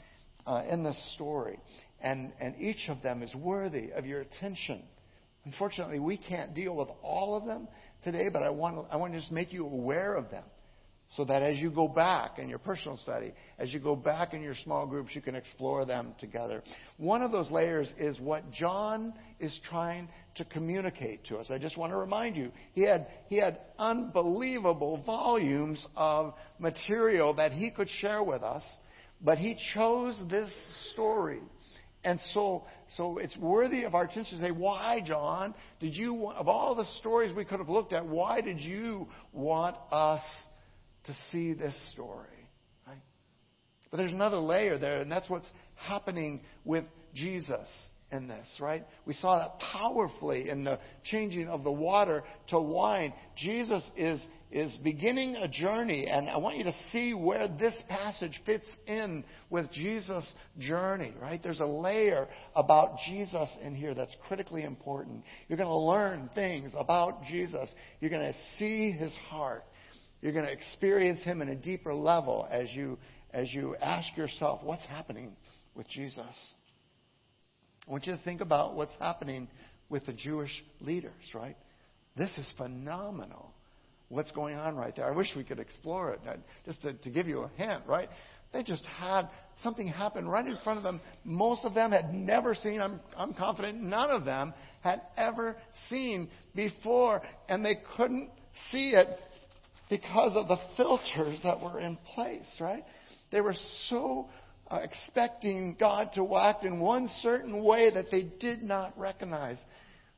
uh, 0.47 0.63
in 0.69 0.83
this 0.83 0.97
story 1.15 1.59
and, 2.05 2.33
and 2.39 2.55
each 2.61 2.89
of 2.89 3.03
them 3.03 3.23
is 3.23 3.35
worthy 3.35 3.91
of 3.93 4.07
your 4.07 4.21
attention. 4.21 4.83
Unfortunately, 5.45 5.99
we 5.99 6.17
can't 6.17 6.55
deal 6.55 6.77
with 6.77 6.89
all 7.03 7.37
of 7.37 7.47
them 7.47 7.67
today, 8.03 8.29
but 8.33 8.43
I 8.43 8.51
want, 8.51 8.87
I 8.91 8.97
want 8.97 9.15
to 9.15 9.19
just 9.19 9.33
make 9.33 9.53
you 9.53 9.67
aware 9.67 10.15
of 10.15 10.31
them 10.31 10.45
so 11.17 11.25
that 11.25 11.43
as 11.43 11.59
you 11.59 11.71
go 11.71 11.87
back 11.87 12.39
in 12.39 12.49
your 12.49 12.59
personal 12.59 12.99
study, 12.99 13.33
as 13.59 13.73
you 13.73 13.79
go 13.79 13.95
back 13.95 14.35
in 14.35 14.43
your 14.43 14.55
small 14.65 14.87
groups, 14.87 15.15
you 15.15 15.21
can 15.21 15.35
explore 15.35 15.85
them 15.85 16.15
together. 16.19 16.63
One 16.97 17.23
of 17.23 17.31
those 17.31 17.51
layers 17.51 17.93
is 17.99 18.19
what 18.19 18.51
John 18.51 19.15
is 19.39 19.57
trying 19.69 20.09
to 20.37 20.45
communicate 20.45 21.25
to 21.27 21.37
us. 21.37 21.51
I 21.51 21.59
just 21.59 21.77
want 21.77 21.93
to 21.93 21.97
remind 21.97 22.37
you, 22.37 22.51
he 22.73 22.83
had, 22.83 23.07
he 23.29 23.37
had 23.37 23.61
unbelievable 23.79 25.03
volumes 25.07 25.85
of 25.95 26.35
material 26.59 27.35
that 27.35 27.53
he 27.53 27.71
could 27.71 27.89
share 28.01 28.23
with 28.23 28.43
us, 28.43 28.65
but 29.21 29.39
he 29.39 29.57
chose 29.75 30.21
this 30.29 30.51
story 30.93 31.41
and 32.05 32.21
so, 32.35 32.65
so 32.97 33.19
it's 33.19 33.37
worthy 33.39 33.85
of 33.85 33.95
our 33.95 34.05
attention 34.05 34.39
to 34.39 34.45
say, 34.45 34.51
why, 34.51 35.01
John, 35.05 35.55
did 35.81 35.97
you, 35.97 36.29
of 36.29 36.49
all 36.49 36.75
the 36.75 36.85
stories 37.01 37.35
we 37.35 37.47
could 37.47 37.59
have 37.59 37.71
looked 37.71 37.95
at, 37.95 38.05
why 38.05 38.43
did 38.43 38.61
you 38.61 39.09
want 39.33 39.77
us 39.91 40.21
to 41.05 41.17
see 41.33 41.55
this 41.55 41.75
story? 41.93 42.29
Right? 42.87 43.01
But 43.91 43.97
there's 43.97 44.13
another 44.13 44.37
layer 44.37 44.79
there, 44.79 45.01
and 45.01 45.11
that's 45.11 45.31
what's 45.31 45.51
happening 45.77 46.43
with 46.65 46.85
Jesus 47.15 47.69
in 48.15 48.29
this, 48.29 48.49
right? 48.61 48.87
We 49.05 49.13
saw 49.15 49.39
that 49.39 49.59
powerfully 49.59 50.49
in 50.49 50.65
the 50.65 50.79
changing 51.05 51.49
of 51.49 51.65
the 51.65 51.73
water 51.73 52.23
to 52.49 52.61
wine. 52.61 53.13
Jesus 53.37 53.85
is, 53.97 54.25
is 54.51 54.75
beginning 54.83 55.37
a 55.37 55.49
journey, 55.49 56.07
and 56.07 56.31
I 56.31 56.39
want 56.39 56.57
you 56.57 56.65
to 56.65 56.75
see 56.93 57.13
where 57.13 57.49
this 57.49 57.77
passage 57.89 58.41
fits 58.47 58.71
in 58.87 59.25
with 59.51 59.71
Jesus' 59.73 60.33
journey, 60.59 61.13
right? 61.21 61.43
There's 61.43 61.61
a 61.61 61.67
layer 61.67 62.29
about 62.55 62.99
Jesus 63.07 63.55
in 63.63 63.75
here 63.75 63.95
that's 63.95 64.15
critically 64.29 64.63
important. 64.63 65.25
You're 65.49 65.59
going 65.59 65.69
to 65.69 65.77
learn 65.77 66.31
things 66.35 66.73
about 66.77 67.25
Jesus. 67.27 67.69
You're 68.01 68.11
going 68.11 68.33
to 68.33 68.39
see 68.59 68.93
his 68.93 69.13
heart. 69.29 69.65
You're 70.23 70.33
going 70.33 70.47
to 70.47 70.53
experience 70.53 71.23
him 71.23 71.43
in 71.43 71.49
a 71.51 71.57
deeper 71.57 71.93
level 71.93 72.49
as 72.51 72.69
you, 72.73 72.99
as 73.33 73.53
you 73.53 73.77
ask 73.77 74.17
yourself, 74.17 74.61
what's 74.63 74.87
happening 74.87 75.37
with 75.75 75.89
Jesus? 75.89 76.55
I 77.87 77.91
want 77.91 78.07
you 78.07 78.15
to 78.15 78.23
think 78.23 78.41
about 78.41 78.75
what's 78.75 78.97
happening 78.99 79.49
with 79.89 80.07
the 80.07 80.13
Jewish 80.13 80.65
leaders, 80.81 81.13
right? 81.35 81.57
This 82.17 82.31
is 82.39 82.47
phenomenal. 82.57 83.53
What's 84.09 84.31
going 84.31 84.57
on 84.57 84.77
right 84.77 84.95
there? 84.95 85.07
I 85.07 85.15
wish 85.15 85.29
we 85.37 85.45
could 85.45 85.59
explore 85.59 86.13
it. 86.13 86.21
Just 86.65 86.83
to, 86.83 86.95
to 86.95 87.11
give 87.11 87.27
you 87.27 87.41
a 87.41 87.49
hint, 87.57 87.83
right? 87.87 88.09
They 88.53 88.63
just 88.63 88.85
had 88.85 89.29
something 89.63 89.89
happen 89.89 90.29
right 90.29 90.47
in 90.47 90.57
front 90.63 90.79
of 90.79 90.85
them. 90.85 91.01
Most 91.25 91.65
of 91.65 91.75
them 91.75 91.91
had 91.91 92.15
never 92.15 92.55
seen, 92.55 92.81
I'm, 92.81 93.01
I'm 93.17 93.35
confident 93.35 93.83
none 93.83 94.11
of 94.11 94.25
them 94.25 94.55
had 94.83 95.03
ever 95.17 95.57
seen 95.91 96.31
before, 96.55 97.21
and 97.49 97.65
they 97.65 97.77
couldn't 97.97 98.31
see 98.71 98.91
it 98.91 99.09
because 99.91 100.37
of 100.37 100.49
the 100.49 100.59
filters 100.77 101.39
that 101.43 101.61
were 101.61 101.81
in 101.81 101.99
place, 102.15 102.49
right? 102.61 102.85
They 103.33 103.41
were 103.41 103.55
so 103.89 104.29
uh, 104.71 104.81
expecting 104.83 105.77
God 105.79 106.11
to 106.15 106.37
act 106.37 106.65
in 106.65 106.81
one 106.81 107.11
certain 107.23 107.63
way 107.63 107.91
that 107.91 108.11
they 108.11 108.23
did 108.41 108.63
not 108.63 108.99
recognize. 108.99 109.63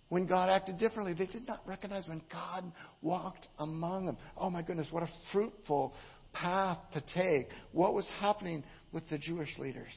When 0.08 0.26
God 0.26 0.48
acted 0.48 0.78
differently, 0.78 1.14
they 1.14 1.26
did 1.26 1.46
not 1.46 1.62
recognize 1.66 2.06
when 2.06 2.22
God 2.30 2.70
walked 3.02 3.48
among 3.58 4.06
them. 4.06 4.16
Oh 4.36 4.50
my 4.50 4.62
goodness, 4.62 4.86
what 4.90 5.02
a 5.02 5.08
fruitful 5.32 5.94
path 6.32 6.78
to 6.92 7.02
take. 7.14 7.48
What 7.72 7.94
was 7.94 8.08
happening 8.20 8.62
with 8.92 9.08
the 9.08 9.18
Jewish 9.18 9.50
leaders? 9.58 9.92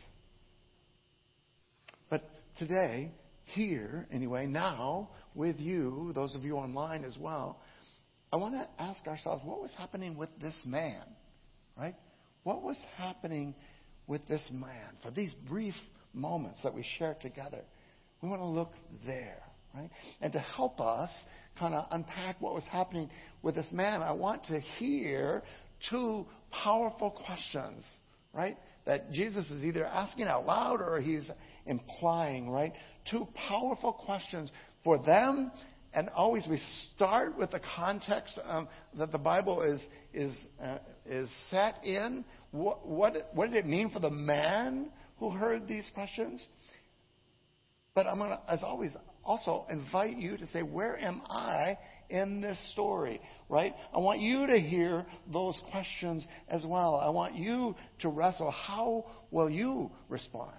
But 2.10 2.27
today, 2.58 3.12
here, 3.46 4.08
anyway, 4.12 4.48
now, 4.48 5.10
with 5.36 5.60
you, 5.60 6.12
those 6.15 6.34
of 6.34 6.44
you 6.44 6.56
online 6.56 7.03
as 7.03 7.18
well, 7.18 7.60
I 8.32 8.38
want 8.38 8.56
to 8.56 8.68
ask 8.82 9.06
ourselves 9.08 9.44
what 9.46 9.62
was 9.62 9.72
happening 9.77 10.18
with 10.18 10.29
this 10.41 10.60
man, 10.65 11.03
right? 11.77 11.96
What 12.44 12.62
was 12.62 12.77
happening 12.98 13.56
with 14.09 14.27
this 14.27 14.45
man 14.51 14.97
for 15.03 15.11
these 15.11 15.31
brief 15.47 15.75
moments 16.13 16.59
that 16.63 16.73
we 16.73 16.83
share 16.97 17.15
together. 17.21 17.61
We 18.21 18.27
want 18.27 18.41
to 18.41 18.47
look 18.47 18.73
there, 19.05 19.43
right? 19.73 19.89
And 20.19 20.33
to 20.33 20.39
help 20.39 20.81
us 20.81 21.11
kind 21.57 21.75
of 21.75 21.85
unpack 21.91 22.41
what 22.41 22.55
was 22.55 22.65
happening 22.69 23.09
with 23.43 23.55
this 23.55 23.67
man, 23.71 24.01
I 24.01 24.11
want 24.11 24.43
to 24.45 24.59
hear 24.79 25.43
two 25.89 26.25
powerful 26.51 27.11
questions, 27.11 27.85
right? 28.33 28.57
That 28.85 29.11
Jesus 29.11 29.49
is 29.51 29.63
either 29.63 29.85
asking 29.85 30.25
out 30.25 30.45
loud 30.45 30.81
or 30.81 30.99
he's 30.99 31.29
implying, 31.67 32.49
right? 32.49 32.73
Two 33.09 33.27
powerful 33.47 33.93
questions 33.93 34.49
for 34.83 34.97
them 34.97 35.51
and 35.93 36.10
always 36.10 36.46
we 36.48 36.62
start 36.96 37.38
with 37.38 37.51
the 37.51 37.62
context 37.75 38.39
um, 38.46 38.67
that 38.98 39.12
the 39.12 39.17
Bible 39.17 39.62
is 39.62 39.86
is 40.13 40.38
uh, 40.62 40.77
is 41.05 41.29
set 41.50 41.84
in. 41.84 42.24
What, 42.51 42.88
what 42.88 43.29
what 43.34 43.51
did 43.51 43.58
it 43.58 43.67
mean 43.67 43.89
for 43.89 44.00
the 44.00 44.10
man 44.10 44.91
who 45.17 45.29
heard 45.29 45.67
these 45.67 45.89
questions? 45.93 46.46
But 47.96 48.08
I'm 48.08 48.19
to, 48.19 48.39
as 48.48 48.60
always, 48.63 48.96
also 49.24 49.65
invite 49.69 50.17
you 50.17 50.38
to 50.38 50.48
say, 50.48 50.62
where 50.62 50.98
am 50.98 51.22
I 51.29 51.77
in 52.10 52.39
this 52.39 52.58
story? 52.72 53.19
Right? 53.50 53.74
I 53.93 53.98
want 53.98 54.19
you 54.19 54.48
to 54.48 54.60
hear 54.60 55.05
those 55.31 55.60
questions 55.72 56.24
as 56.48 56.63
well. 56.65 56.96
I 56.96 57.10
want 57.10 57.36
you 57.36 57.75
to 58.01 58.10
wrestle. 58.10 58.51
How 58.51 59.05
will 59.31 59.50
you 59.50 59.91
respond? 60.08 60.53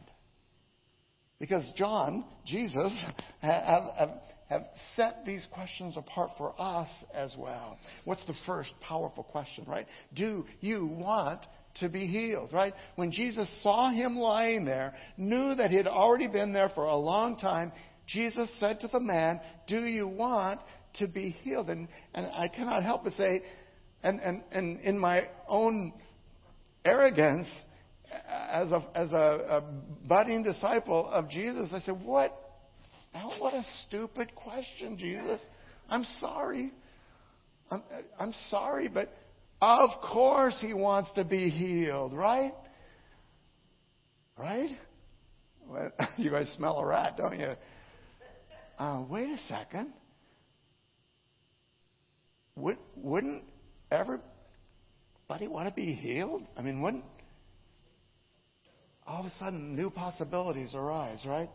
Because 1.40 1.64
John, 1.74 2.24
Jesus, 2.46 3.04
have, 3.40 3.82
have, 3.98 4.10
have 4.48 4.62
set 4.94 5.24
these 5.24 5.44
questions 5.52 5.96
apart 5.96 6.30
for 6.38 6.54
us 6.58 6.88
as 7.12 7.34
well. 7.36 7.78
What's 8.04 8.24
the 8.26 8.34
first 8.46 8.70
powerful 8.80 9.24
question, 9.24 9.64
right? 9.66 9.86
Do 10.14 10.44
you 10.60 10.86
want 10.86 11.40
to 11.76 11.88
be 11.88 12.06
healed, 12.06 12.52
right? 12.52 12.74
When 12.96 13.10
Jesus 13.10 13.48
saw 13.62 13.90
him 13.90 14.16
lying 14.16 14.64
there, 14.66 14.94
knew 15.16 15.54
that 15.54 15.70
he 15.70 15.76
had 15.76 15.86
already 15.86 16.28
been 16.28 16.52
there 16.52 16.70
for 16.74 16.84
a 16.84 16.96
long 16.96 17.38
time, 17.38 17.72
Jesus 18.06 18.52
said 18.60 18.80
to 18.80 18.88
the 18.88 19.00
man, 19.00 19.40
Do 19.66 19.86
you 19.86 20.06
want 20.06 20.60
to 20.98 21.08
be 21.08 21.30
healed? 21.42 21.70
And, 21.70 21.88
and 22.14 22.26
I 22.34 22.48
cannot 22.48 22.82
help 22.82 23.04
but 23.04 23.14
say, 23.14 23.42
and, 24.02 24.20
and, 24.20 24.42
and 24.50 24.80
in 24.80 24.98
my 24.98 25.28
own 25.48 25.92
arrogance, 26.84 27.48
as 28.10 28.70
a, 28.72 28.84
as 28.94 29.12
a, 29.12 29.16
a 29.16 29.64
budding 30.06 30.42
disciple 30.42 31.08
of 31.10 31.28
Jesus, 31.28 31.70
I 31.72 31.80
said, 31.80 32.02
What? 32.02 32.36
What 33.38 33.54
a 33.54 33.62
stupid 33.86 34.34
question, 34.34 34.96
Jesus. 34.96 35.40
I'm 35.88 36.04
sorry. 36.20 36.72
I'm, 37.70 37.82
I'm 38.18 38.34
sorry, 38.50 38.88
but 38.88 39.12
of 39.60 39.90
course 40.00 40.56
he 40.60 40.72
wants 40.74 41.10
to 41.12 41.24
be 41.24 41.50
healed, 41.50 42.12
right? 42.12 42.52
Right? 44.38 44.70
You 46.16 46.30
guys 46.32 46.52
smell 46.56 46.78
a 46.78 46.86
rat, 46.86 47.16
don't 47.16 47.38
you? 47.38 47.52
Uh, 48.76 49.04
wait 49.08 49.28
a 49.28 49.38
second. 49.46 49.92
Would, 52.56 52.78
wouldn't 52.96 53.44
everybody 53.92 54.22
want 55.46 55.68
to 55.68 55.74
be 55.74 55.94
healed? 55.94 56.42
I 56.56 56.62
mean, 56.62 56.82
wouldn't 56.82 57.04
all 59.10 59.20
of 59.20 59.26
a 59.26 59.34
sudden 59.40 59.74
new 59.74 59.90
possibilities 59.90 60.72
arise, 60.72 61.18
right? 61.26 61.50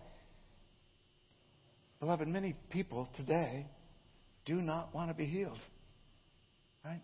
Beloved, 2.02 2.28
many 2.28 2.54
people 2.70 3.08
today 3.16 3.66
do 4.46 4.56
not 4.56 4.94
want 4.94 5.10
to 5.10 5.16
be 5.16 5.26
healed. 5.26 5.58
Right? 6.84 7.02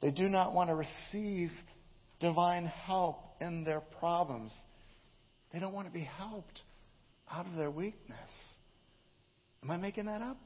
They 0.00 0.10
do 0.10 0.28
not 0.28 0.54
want 0.54 0.70
to 0.70 0.74
receive 0.74 1.50
divine 2.20 2.64
help 2.86 3.18
in 3.40 3.64
their 3.64 3.80
problems. 3.80 4.50
They 5.52 5.60
don't 5.60 5.74
want 5.74 5.86
to 5.88 5.92
be 5.92 6.08
helped 6.18 6.62
out 7.30 7.46
of 7.46 7.54
their 7.54 7.70
weakness. 7.70 8.30
Am 9.62 9.70
I 9.70 9.76
making 9.76 10.06
that 10.06 10.22
up? 10.22 10.38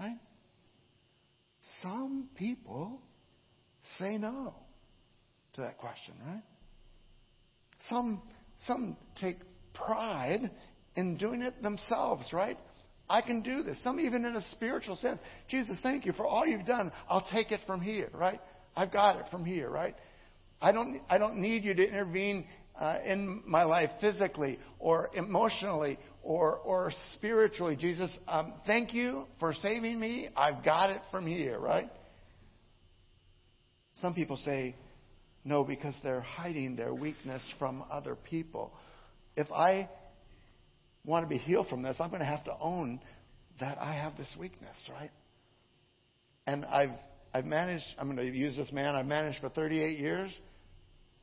Right? 0.00 0.18
Some 1.80 2.28
people 2.34 3.00
say 3.98 4.16
no 4.16 4.52
to 5.52 5.60
that 5.60 5.78
question, 5.78 6.14
right? 6.26 6.42
Some, 7.88 8.22
some 8.66 8.96
take 9.20 9.38
pride 9.74 10.50
in 10.96 11.16
doing 11.16 11.42
it 11.42 11.62
themselves, 11.62 12.32
right? 12.32 12.58
I 13.08 13.20
can 13.20 13.42
do 13.42 13.62
this. 13.62 13.82
Some 13.82 14.00
even 14.00 14.24
in 14.24 14.36
a 14.36 14.42
spiritual 14.50 14.96
sense. 14.96 15.18
Jesus, 15.48 15.76
thank 15.82 16.06
you 16.06 16.12
for 16.12 16.26
all 16.26 16.46
you've 16.46 16.66
done. 16.66 16.90
I'll 17.08 17.26
take 17.32 17.52
it 17.52 17.60
from 17.66 17.80
here, 17.80 18.08
right? 18.14 18.40
I've 18.76 18.92
got 18.92 19.16
it 19.18 19.26
from 19.30 19.44
here, 19.44 19.68
right? 19.68 19.94
I 20.60 20.72
don't, 20.72 21.00
I 21.10 21.18
don't 21.18 21.40
need 21.40 21.64
you 21.64 21.74
to 21.74 21.82
intervene 21.86 22.46
uh, 22.80 22.98
in 23.04 23.42
my 23.46 23.64
life 23.64 23.90
physically 24.00 24.58
or 24.78 25.10
emotionally 25.14 25.98
or, 26.22 26.56
or 26.56 26.92
spiritually. 27.12 27.76
Jesus, 27.76 28.10
um, 28.26 28.54
thank 28.66 28.94
you 28.94 29.26
for 29.38 29.52
saving 29.52 30.00
me. 30.00 30.28
I've 30.34 30.64
got 30.64 30.90
it 30.90 31.02
from 31.10 31.26
here, 31.26 31.58
right? 31.58 31.90
Some 33.96 34.14
people 34.14 34.38
say 34.38 34.74
no 35.44 35.64
because 35.64 35.94
they're 36.02 36.20
hiding 36.20 36.76
their 36.76 36.94
weakness 36.94 37.42
from 37.58 37.84
other 37.90 38.16
people. 38.16 38.72
If 39.36 39.50
I 39.52 39.88
want 41.04 41.24
to 41.24 41.28
be 41.28 41.38
healed 41.38 41.68
from 41.68 41.82
this, 41.82 41.96
I'm 42.00 42.08
going 42.08 42.20
to 42.20 42.26
have 42.26 42.44
to 42.44 42.56
own 42.60 43.00
that 43.60 43.78
I 43.78 43.94
have 43.94 44.16
this 44.16 44.34
weakness, 44.38 44.76
right? 44.90 45.10
And 46.46 46.64
I've 46.64 46.90
I've 47.34 47.44
managed, 47.44 47.84
I'm 47.98 48.06
going 48.06 48.16
to 48.16 48.36
use 48.38 48.56
this 48.56 48.70
man, 48.70 48.94
I've 48.94 49.06
managed 49.06 49.40
for 49.40 49.48
38 49.48 49.98
years 49.98 50.30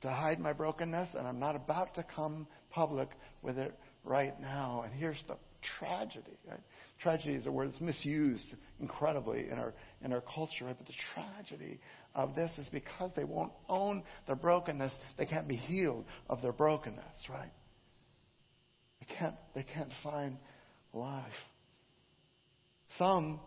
to 0.01 0.09
hide 0.09 0.39
my 0.39 0.51
brokenness, 0.51 1.15
and 1.15 1.25
I'm 1.25 1.39
not 1.39 1.55
about 1.55 1.95
to 1.95 2.03
come 2.03 2.47
public 2.69 3.07
with 3.41 3.57
it 3.57 3.73
right 4.03 4.37
now. 4.41 4.81
And 4.83 4.93
here's 4.93 5.21
the 5.29 5.37
tragedy. 5.79 6.37
Right? 6.47 6.59
Tragedy 7.01 7.33
is 7.33 7.45
a 7.45 7.51
word 7.51 7.69
that's 7.69 7.81
misused 7.81 8.55
incredibly 8.79 9.49
in 9.49 9.57
our 9.57 9.73
in 10.03 10.13
our 10.13 10.21
culture. 10.21 10.65
Right? 10.65 10.75
But 10.77 10.87
the 10.87 10.93
tragedy 11.13 11.79
of 12.15 12.35
this 12.35 12.51
is 12.57 12.67
because 12.69 13.11
they 13.15 13.23
won't 13.23 13.53
own 13.69 14.03
their 14.27 14.35
brokenness, 14.35 14.93
they 15.17 15.25
can't 15.25 15.47
be 15.47 15.57
healed 15.57 16.05
of 16.29 16.41
their 16.41 16.53
brokenness. 16.53 17.29
Right? 17.29 17.51
They 18.99 19.15
can't 19.15 19.35
they 19.55 19.63
can't 19.63 19.91
find 20.03 20.37
life. 20.93 21.31
Some 22.97 23.39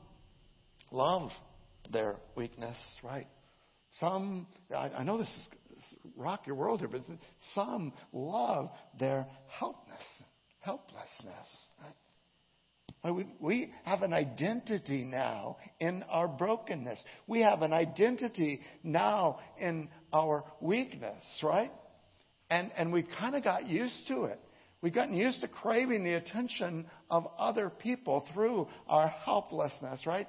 love 0.91 1.31
their 1.93 2.17
weakness, 2.37 2.77
right? 3.03 3.27
Some, 4.01 4.47
I, 4.75 4.91
I 4.91 5.05
know 5.05 5.19
this 5.19 5.29
is 5.29 5.49
rock 6.17 6.47
your 6.47 6.57
world 6.57 6.81
here, 6.81 6.89
but 6.89 7.03
some 7.55 7.93
love 8.13 8.71
their 8.99 9.27
helplessness, 9.49 9.99
helplessness, 10.61 11.67
right? 11.83 11.95
We, 13.41 13.73
have 13.85 14.03
an 14.03 14.15
identity 14.15 15.05
now 15.05 15.59
in 15.79 16.03
our 16.05 16.27
brokenness. 16.27 16.99
We 17.27 17.43
have 17.43 17.63
an 17.63 17.73
identity 17.73 18.61
now 18.83 19.41
in 19.59 19.89
our 20.13 20.45
weakness, 20.61 21.23
right? 21.43 21.71
And, 22.49 22.73
and 22.77 22.93
we 22.93 23.03
kind 23.19 23.35
of 23.35 23.45
got 23.45 23.67
used 23.67 24.09
to 24.09 24.25
it. 24.25 24.41
We've 24.81 24.95
gotten 24.95 25.15
used 25.15 25.41
to 25.43 25.49
craving 25.49 26.05
the 26.05 26.15
attention 26.15 26.87
of 27.11 27.27
other 27.39 27.71
people 27.71 28.27
through 28.33 28.69
our 28.87 29.09
helplessness, 29.09 30.07
right? 30.07 30.27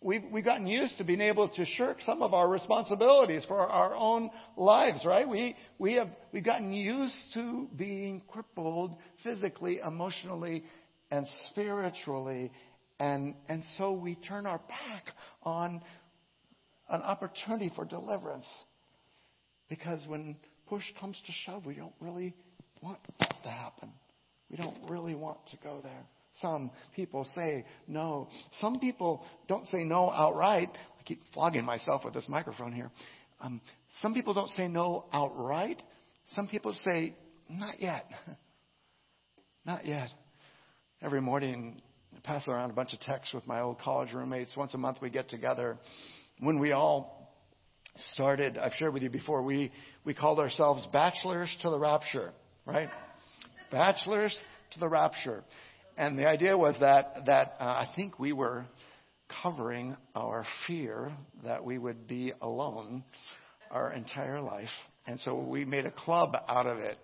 we've, 0.00 0.22
we've 0.30 0.44
gotten 0.44 0.66
used 0.66 0.96
to 0.98 1.04
being 1.04 1.20
able 1.20 1.48
to 1.48 1.64
shirk 1.64 1.98
some 2.02 2.22
of 2.22 2.34
our 2.34 2.48
responsibilities 2.48 3.44
for 3.46 3.58
our 3.58 3.94
own 3.94 4.30
lives, 4.56 5.04
right? 5.04 5.28
We, 5.28 5.56
we 5.78 5.94
have, 5.94 6.08
we've 6.32 6.44
gotten 6.44 6.72
used 6.72 7.34
to 7.34 7.68
being 7.76 8.22
crippled 8.28 8.96
physically, 9.22 9.80
emotionally, 9.84 10.64
and 11.10 11.26
spiritually. 11.50 12.50
And, 12.98 13.34
and 13.48 13.62
so 13.78 13.92
we 13.92 14.14
turn 14.14 14.46
our 14.46 14.58
back 14.58 15.04
on 15.42 15.82
an 16.88 17.02
opportunity 17.02 17.70
for 17.74 17.84
deliverance. 17.84 18.46
Because 19.68 20.04
when 20.06 20.36
push 20.68 20.84
comes 21.00 21.16
to 21.26 21.32
shove, 21.44 21.66
we 21.66 21.74
don't 21.74 21.94
really 22.00 22.34
want 22.82 22.98
that 23.18 23.34
to 23.42 23.50
happen. 23.50 23.92
We 24.50 24.56
don't 24.56 24.76
really 24.88 25.14
want 25.14 25.38
to 25.50 25.56
go 25.62 25.80
there. 25.82 26.04
Some 26.40 26.70
people 26.94 27.26
say 27.34 27.64
no. 27.88 28.28
Some 28.60 28.78
people 28.78 29.24
don't 29.48 29.66
say 29.66 29.84
no 29.84 30.10
outright. 30.10 30.68
I 30.72 31.02
keep 31.04 31.20
flogging 31.32 31.64
myself 31.64 32.04
with 32.04 32.14
this 32.14 32.26
microphone 32.28 32.72
here. 32.72 32.90
Um, 33.40 33.60
some 34.00 34.14
people 34.14 34.34
don't 34.34 34.50
say 34.50 34.68
no 34.68 35.06
outright. 35.12 35.82
Some 36.34 36.48
people 36.48 36.74
say, 36.84 37.14
not 37.48 37.80
yet. 37.80 38.04
not 39.64 39.86
yet. 39.86 40.08
Every 41.02 41.20
morning, 41.20 41.82
I 42.14 42.20
pass 42.20 42.48
around 42.48 42.70
a 42.70 42.72
bunch 42.72 42.94
of 42.94 43.00
texts 43.00 43.34
with 43.34 43.46
my 43.46 43.60
old 43.60 43.78
college 43.78 44.14
roommates. 44.14 44.56
Once 44.56 44.72
a 44.72 44.78
month, 44.78 44.96
we 45.02 45.10
get 45.10 45.28
together. 45.28 45.76
When 46.40 46.58
we 46.58 46.72
all 46.72 47.34
started, 48.14 48.56
I've 48.56 48.72
shared 48.78 48.94
with 48.94 49.02
you 49.02 49.10
before, 49.10 49.42
we, 49.42 49.72
we 50.06 50.14
called 50.14 50.38
ourselves 50.38 50.88
Bachelors 50.94 51.54
to 51.60 51.68
the 51.68 51.78
Rapture, 51.78 52.32
right? 52.64 52.88
Bachelors 53.70 54.34
to 54.72 54.80
the 54.80 54.88
Rapture. 54.88 55.44
And 55.98 56.18
the 56.18 56.26
idea 56.26 56.56
was 56.56 56.76
that, 56.80 57.26
that 57.26 57.56
uh, 57.60 57.64
I 57.64 57.88
think 57.94 58.18
we 58.18 58.32
were 58.32 58.64
covering 59.42 59.98
our 60.14 60.46
fear 60.66 61.12
that 61.44 61.62
we 61.62 61.76
would 61.76 62.06
be 62.08 62.32
alone 62.40 63.04
our 63.70 63.92
entire 63.92 64.40
life. 64.40 64.70
And 65.06 65.20
so 65.20 65.36
we 65.36 65.66
made 65.66 65.84
a 65.84 65.90
club 65.90 66.34
out 66.48 66.66
of 66.66 66.78
it. 66.78 66.96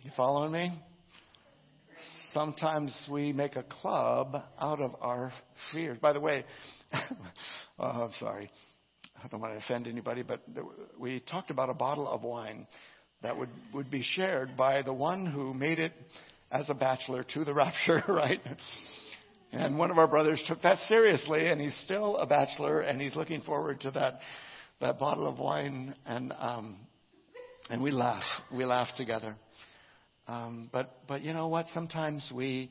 You 0.00 0.10
following 0.16 0.52
me? 0.52 0.70
Sometimes 2.32 2.94
we 3.10 3.32
make 3.32 3.56
a 3.56 3.62
club 3.62 4.36
out 4.58 4.80
of 4.80 4.94
our 5.00 5.32
fears. 5.70 5.98
By 6.00 6.12
the 6.12 6.20
way, 6.20 6.44
oh, 7.78 7.84
I'm 7.84 8.12
sorry. 8.18 8.50
I 9.22 9.28
don't 9.28 9.40
want 9.40 9.58
to 9.58 9.64
offend 9.64 9.86
anybody, 9.86 10.22
but 10.22 10.40
we 10.98 11.20
talked 11.20 11.50
about 11.50 11.68
a 11.68 11.74
bottle 11.74 12.08
of 12.08 12.22
wine 12.22 12.66
that 13.22 13.36
would, 13.36 13.50
would 13.74 13.90
be 13.90 14.02
shared 14.16 14.56
by 14.56 14.82
the 14.82 14.92
one 14.92 15.26
who 15.26 15.52
made 15.52 15.78
it 15.78 15.92
as 16.50 16.70
a 16.70 16.74
bachelor 16.74 17.24
to 17.34 17.44
the 17.44 17.54
rapture, 17.54 18.02
right? 18.08 18.40
And 19.52 19.78
one 19.78 19.90
of 19.90 19.98
our 19.98 20.08
brothers 20.08 20.42
took 20.48 20.62
that 20.62 20.78
seriously, 20.88 21.48
and 21.48 21.60
he's 21.60 21.76
still 21.84 22.16
a 22.16 22.26
bachelor, 22.26 22.80
and 22.80 23.00
he's 23.00 23.14
looking 23.14 23.42
forward 23.42 23.80
to 23.82 23.90
that 23.90 24.20
that 24.80 24.98
bottle 24.98 25.28
of 25.28 25.38
wine, 25.38 25.94
and 26.06 26.32
um, 26.38 26.76
and 27.70 27.82
we 27.82 27.90
laugh, 27.90 28.24
we 28.52 28.64
laugh 28.64 28.88
together. 28.96 29.36
Um, 30.26 30.70
but 30.72 31.06
but 31.08 31.22
you 31.22 31.32
know 31.32 31.48
what? 31.48 31.66
Sometimes 31.68 32.30
we 32.34 32.70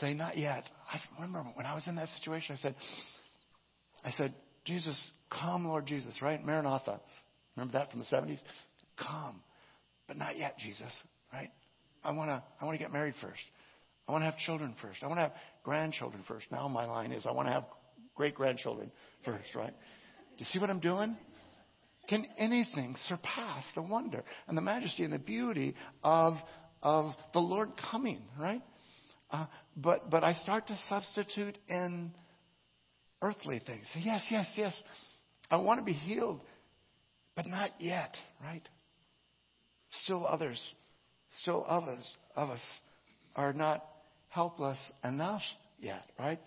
say, 0.00 0.14
"Not 0.14 0.36
yet." 0.38 0.64
I 0.92 0.98
remember 1.20 1.50
when 1.54 1.66
I 1.66 1.74
was 1.74 1.86
in 1.86 1.96
that 1.96 2.08
situation, 2.10 2.56
I 2.56 2.58
said, 2.58 2.76
"I 4.04 4.10
said, 4.12 4.34
Jesus, 4.64 5.12
come, 5.30 5.66
Lord 5.66 5.86
Jesus." 5.86 6.20
Right, 6.22 6.42
Maranatha. 6.42 7.00
Remember 7.56 7.78
that 7.78 7.90
from 7.90 8.00
the 8.00 8.06
'70s? 8.06 8.40
Come, 8.96 9.42
but 10.06 10.16
not 10.16 10.38
yet, 10.38 10.58
Jesus. 10.58 10.92
Right? 11.32 11.50
I 12.04 12.12
want 12.12 12.28
to 12.28 12.42
I 12.60 12.64
want 12.64 12.78
to 12.78 12.82
get 12.82 12.92
married 12.92 13.14
first. 13.20 13.42
I 14.08 14.12
want 14.12 14.22
to 14.22 14.26
have 14.26 14.38
children 14.38 14.74
first. 14.80 15.02
I 15.02 15.06
want 15.06 15.18
to 15.18 15.22
have 15.22 15.32
grandchildren 15.64 16.22
first. 16.28 16.46
Now 16.52 16.68
my 16.68 16.86
line 16.86 17.10
is 17.10 17.26
I 17.26 17.32
want 17.32 17.48
to 17.48 17.52
have 17.52 17.64
great 18.14 18.34
grandchildren 18.34 18.92
first, 19.24 19.54
right? 19.54 19.72
Do 19.72 20.38
you 20.38 20.46
see 20.46 20.58
what 20.58 20.70
I'm 20.70 20.80
doing? 20.80 21.16
Can 22.08 22.24
anything 22.38 22.94
surpass 23.08 23.64
the 23.74 23.82
wonder 23.82 24.22
and 24.46 24.56
the 24.56 24.62
majesty 24.62 25.02
and 25.02 25.12
the 25.12 25.18
beauty 25.18 25.74
of, 26.04 26.34
of 26.82 27.12
the 27.32 27.40
Lord 27.40 27.70
coming, 27.90 28.22
right? 28.38 28.62
Uh, 29.30 29.46
but, 29.76 30.10
but 30.10 30.22
I 30.22 30.34
start 30.34 30.68
to 30.68 30.78
substitute 30.88 31.58
in 31.68 32.12
earthly 33.22 33.60
things. 33.64 33.86
Yes, 33.98 34.26
yes, 34.30 34.52
yes. 34.56 34.82
I 35.50 35.56
want 35.58 35.80
to 35.80 35.84
be 35.84 35.92
healed, 35.92 36.40
but 37.34 37.46
not 37.46 37.70
yet, 37.78 38.16
right? 38.42 38.66
Still 40.02 40.26
others, 40.26 40.60
still 41.42 41.64
others 41.66 42.04
of 42.34 42.50
us 42.50 42.62
are 43.34 43.52
not 43.52 43.84
helpless 44.28 44.78
enough 45.04 45.42
yet, 45.78 46.02
right? 46.18 46.40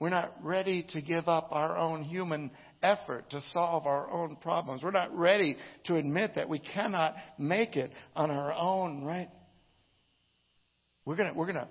We're 0.00 0.10
not 0.10 0.34
ready 0.42 0.84
to 0.90 1.00
give 1.00 1.28
up 1.28 1.48
our 1.50 1.78
own 1.78 2.02
human 2.02 2.50
effort 2.82 3.30
to 3.30 3.40
solve 3.52 3.86
our 3.86 4.10
own 4.10 4.36
problems. 4.36 4.82
We're 4.82 4.90
not 4.90 5.16
ready 5.16 5.56
to 5.84 5.96
admit 5.96 6.32
that 6.34 6.48
we 6.48 6.58
cannot 6.58 7.14
make 7.38 7.76
it 7.76 7.90
on 8.14 8.30
our 8.30 8.52
own, 8.52 9.04
right? 9.04 9.28
We're 11.04 11.16
gonna, 11.16 11.34
we're 11.34 11.46
gonna, 11.46 11.68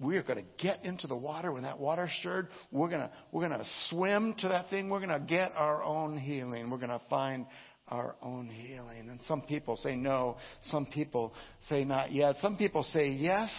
we 0.00 0.16
are 0.16 0.22
going 0.22 0.38
to 0.38 0.64
get 0.64 0.84
into 0.84 1.06
the 1.06 1.16
water 1.16 1.52
when 1.52 1.64
that 1.64 1.78
water 1.78 2.08
stirred. 2.20 2.48
We're 2.70 2.88
going 2.88 3.00
to, 3.00 3.10
we're 3.32 3.48
going 3.48 3.58
to 3.58 3.66
swim 3.90 4.34
to 4.38 4.48
that 4.48 4.70
thing. 4.70 4.90
We're 4.90 5.04
going 5.04 5.20
to 5.20 5.26
get 5.26 5.48
our 5.56 5.82
own 5.82 6.16
healing. 6.16 6.70
We're 6.70 6.78
going 6.78 6.90
to 6.90 7.02
find 7.10 7.46
our 7.88 8.14
own 8.22 8.48
healing. 8.48 9.08
And 9.10 9.20
some 9.26 9.42
people 9.42 9.76
say 9.76 9.96
no. 9.96 10.36
Some 10.66 10.86
people 10.86 11.34
say 11.62 11.84
not 11.84 12.12
yet. 12.12 12.36
Some 12.36 12.56
people 12.56 12.84
say 12.84 13.08
yes. 13.08 13.50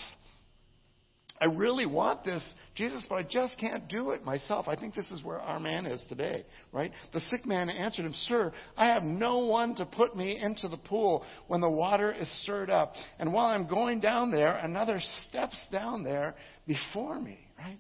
I 1.42 1.46
really 1.46 1.86
want 1.86 2.24
this, 2.24 2.44
Jesus, 2.80 3.06
but 3.10 3.16
I 3.16 3.24
just 3.24 3.60
can't 3.60 3.90
do 3.90 4.12
it 4.12 4.24
myself. 4.24 4.70
I 4.70 4.76
think 4.78 4.96
this 4.96 5.12
is 5.12 5.22
where 5.22 5.42
our 5.42 5.60
man 5.60 5.86
is 5.86 6.02
today, 6.08 6.46
right? 6.72 6.94
The 7.12 7.20
sick 7.20 7.46
man 7.46 7.70
answered 7.70 8.06
him, 8.06 8.14
Sir, 8.28 8.54
I 8.78 8.86
have 8.86 9.04
no 9.04 9.40
one 9.48 9.76
to 9.76 9.86
put 9.86 10.16
me 10.16 10.40
into 10.42 10.70
the 10.70 10.78
pool 10.78 11.26
when 11.48 11.60
the 11.60 11.70
water 11.70 12.16
is 12.18 12.30
stirred 12.42 12.70
up. 12.70 12.94
And 13.20 13.34
while 13.34 13.48
I'm 13.48 13.68
going 13.68 14.00
down 14.00 14.32
there, 14.32 14.56
another 14.56 15.02
steps 15.28 15.58
down 15.74 16.06
there 16.06 16.36
before 16.66 17.20
me, 17.20 17.40
right? 17.58 17.80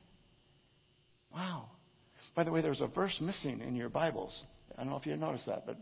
Wow. 1.33 1.69
By 2.35 2.43
the 2.43 2.51
way, 2.51 2.61
there's 2.61 2.81
a 2.81 2.87
verse 2.87 3.17
missing 3.21 3.61
in 3.61 3.77
your 3.77 3.89
Bibles. 3.89 4.43
I 4.77 4.81
don't 4.81 4.89
know 4.89 4.97
if 4.97 5.05
you 5.05 5.15
noticed 5.15 5.45
that, 5.45 5.65
but 5.65 5.77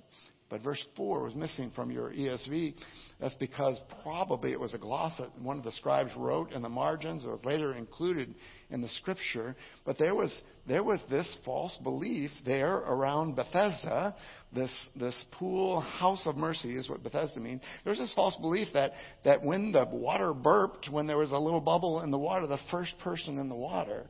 but 0.49 0.61
verse 0.61 0.81
4 0.95 1.23
was 1.23 1.35
missing 1.35 1.71
from 1.75 1.91
your 1.91 2.11
ESV. 2.11 2.75
That's 3.19 3.35
because 3.35 3.79
probably 4.01 4.53
it 4.53 4.59
was 4.59 4.73
a 4.73 4.77
gloss 4.77 5.17
that 5.17 5.29
one 5.41 5.57
of 5.57 5.65
the 5.65 5.73
scribes 5.73 6.11
wrote 6.15 6.53
in 6.53 6.61
the 6.61 6.69
margins. 6.69 7.25
It 7.25 7.27
was 7.27 7.43
later 7.43 7.73
included 7.73 8.33
in 8.69 8.79
the 8.79 8.87
scripture. 8.99 9.57
But 9.85 9.97
there 9.97 10.15
was, 10.15 10.41
there 10.65 10.83
was 10.83 11.01
this 11.09 11.37
false 11.43 11.75
belief 11.83 12.31
there 12.45 12.75
around 12.75 13.35
Bethesda, 13.35 14.15
this, 14.53 14.71
this 14.95 15.25
pool 15.37 15.81
house 15.81 16.25
of 16.25 16.37
mercy 16.37 16.77
is 16.77 16.89
what 16.89 17.03
Bethesda 17.03 17.41
means. 17.41 17.61
There 17.83 17.91
was 17.91 17.99
this 17.99 18.13
false 18.13 18.37
belief 18.37 18.69
that, 18.73 18.93
that 19.25 19.43
when 19.43 19.73
the 19.73 19.85
water 19.91 20.33
burped, 20.33 20.87
when 20.89 21.07
there 21.07 21.17
was 21.17 21.31
a 21.31 21.37
little 21.37 21.61
bubble 21.61 22.01
in 22.01 22.11
the 22.11 22.17
water, 22.17 22.47
the 22.47 22.59
first 22.71 22.97
person 22.99 23.37
in 23.37 23.49
the 23.49 23.55
water 23.55 24.09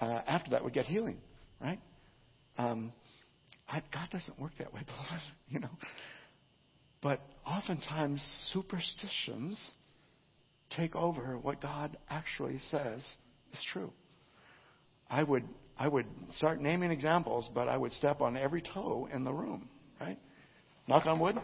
uh, 0.00 0.20
after 0.26 0.50
that 0.50 0.64
would 0.64 0.74
get 0.74 0.84
healing, 0.84 1.18
right? 1.60 1.78
Um, 2.58 2.92
I, 3.72 3.82
God 3.92 4.08
doesn't 4.10 4.38
work 4.38 4.52
that 4.58 4.72
way, 4.72 4.82
beloved, 4.86 5.22
you 5.48 5.58
know. 5.58 5.70
But 7.02 7.20
oftentimes 7.46 8.22
superstitions 8.52 9.72
take 10.76 10.94
over 10.94 11.38
what 11.38 11.60
God 11.60 11.96
actually 12.08 12.58
says 12.70 12.98
is 13.52 13.66
true. 13.72 13.90
I 15.10 15.22
would 15.22 15.44
I 15.78 15.88
would 15.88 16.06
start 16.36 16.60
naming 16.60 16.90
examples, 16.90 17.50
but 17.54 17.66
I 17.66 17.76
would 17.76 17.92
step 17.92 18.20
on 18.20 18.36
every 18.36 18.62
toe 18.62 19.08
in 19.12 19.24
the 19.24 19.32
room, 19.32 19.68
right? 20.00 20.18
Knock 20.86 21.06
on 21.06 21.18
wood. 21.18 21.36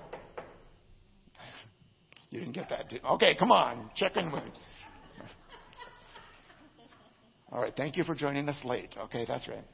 You 2.31 2.41
didn't 2.41 2.53
get 2.53 2.69
that. 2.69 2.91
Did, 2.91 3.01
okay, 3.13 3.35
come 3.39 3.51
on, 3.51 3.91
check 3.97 4.15
in 4.19 4.31
with 4.31 4.45
me. 4.45 4.51
All 7.51 7.59
right, 7.59 7.73
thank 7.75 7.97
you 7.97 8.05
for 8.05 8.15
joining 8.15 8.47
us 8.51 8.61
late. 8.67 8.95
Okay, 8.99 9.25
that's 9.27 9.49
right. 9.49 9.65